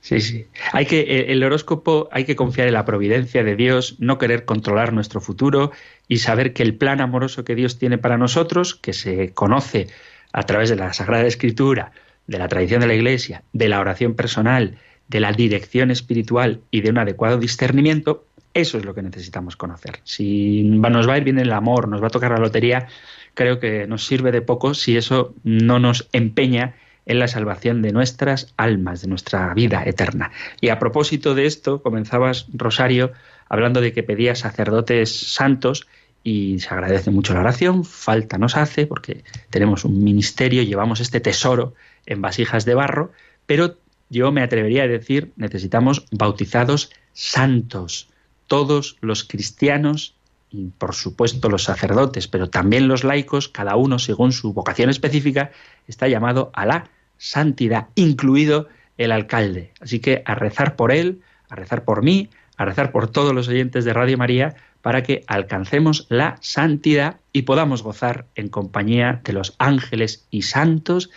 [0.00, 0.46] Sí, sí.
[0.72, 4.92] Hay que el horóscopo hay que confiar en la providencia de Dios, no querer controlar
[4.92, 5.72] nuestro futuro
[6.08, 9.88] y saber que el plan amoroso que Dios tiene para nosotros, que se conoce
[10.32, 11.92] a través de la Sagrada Escritura,
[12.26, 14.78] de la tradición de la Iglesia, de la oración personal,
[15.08, 20.00] de la dirección espiritual y de un adecuado discernimiento, eso es lo que necesitamos conocer.
[20.04, 22.88] Si nos va a ir bien el amor, nos va a tocar la lotería,
[23.34, 26.74] creo que nos sirve de poco si eso no nos empeña
[27.08, 30.30] en la salvación de nuestras almas, de nuestra vida eterna.
[30.60, 33.12] Y a propósito de esto, comenzabas, Rosario,
[33.48, 35.88] hablando de que pedías sacerdotes santos
[36.22, 41.20] y se agradece mucho la oración, falta nos hace porque tenemos un ministerio, llevamos este
[41.20, 43.12] tesoro en vasijas de barro,
[43.46, 43.78] pero
[44.10, 48.08] yo me atrevería a decir, necesitamos bautizados santos.
[48.46, 50.14] Todos los cristianos
[50.50, 55.50] y por supuesto los sacerdotes, pero también los laicos, cada uno según su vocación específica,
[55.86, 59.72] está llamado a la santidad, incluido el alcalde.
[59.80, 63.48] Así que a rezar por él, a rezar por mí, a rezar por todos los
[63.48, 69.32] oyentes de Radio María, para que alcancemos la santidad y podamos gozar en compañía de
[69.32, 71.10] los ángeles y santos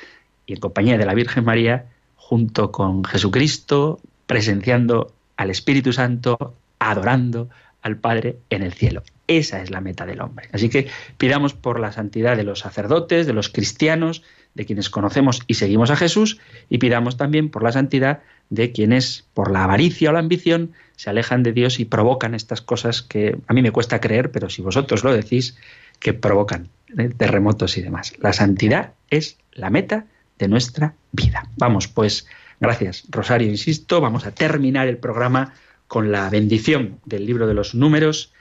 [0.45, 1.86] y en compañía de la Virgen María,
[2.16, 7.49] junto con Jesucristo, presenciando al Espíritu Santo, adorando
[7.82, 9.04] al Padre en el cielo.
[9.28, 10.49] Esa es la meta del hombre.
[10.52, 10.88] Así que
[11.18, 14.24] pidamos por la santidad de los sacerdotes, de los cristianos,
[14.54, 16.39] de quienes conocemos y seguimos a Jesús,
[16.70, 21.10] y pidamos también por la santidad de quienes, por la avaricia o la ambición, se
[21.10, 24.62] alejan de Dios y provocan estas cosas que a mí me cuesta creer, pero si
[24.62, 25.58] vosotros lo decís,
[25.99, 27.10] que provocan ¿eh?
[27.16, 28.14] terremotos y demás.
[28.20, 30.06] La santidad es la meta
[30.38, 31.47] de nuestra vida.
[31.58, 32.28] Vamos, pues,
[32.60, 35.54] gracias, Rosario, insisto, vamos a terminar el programa
[35.88, 38.34] con la bendición del libro de los números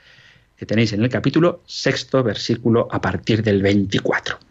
[0.57, 4.50] que tenéis en el capítulo sexto, versículo a partir del 24.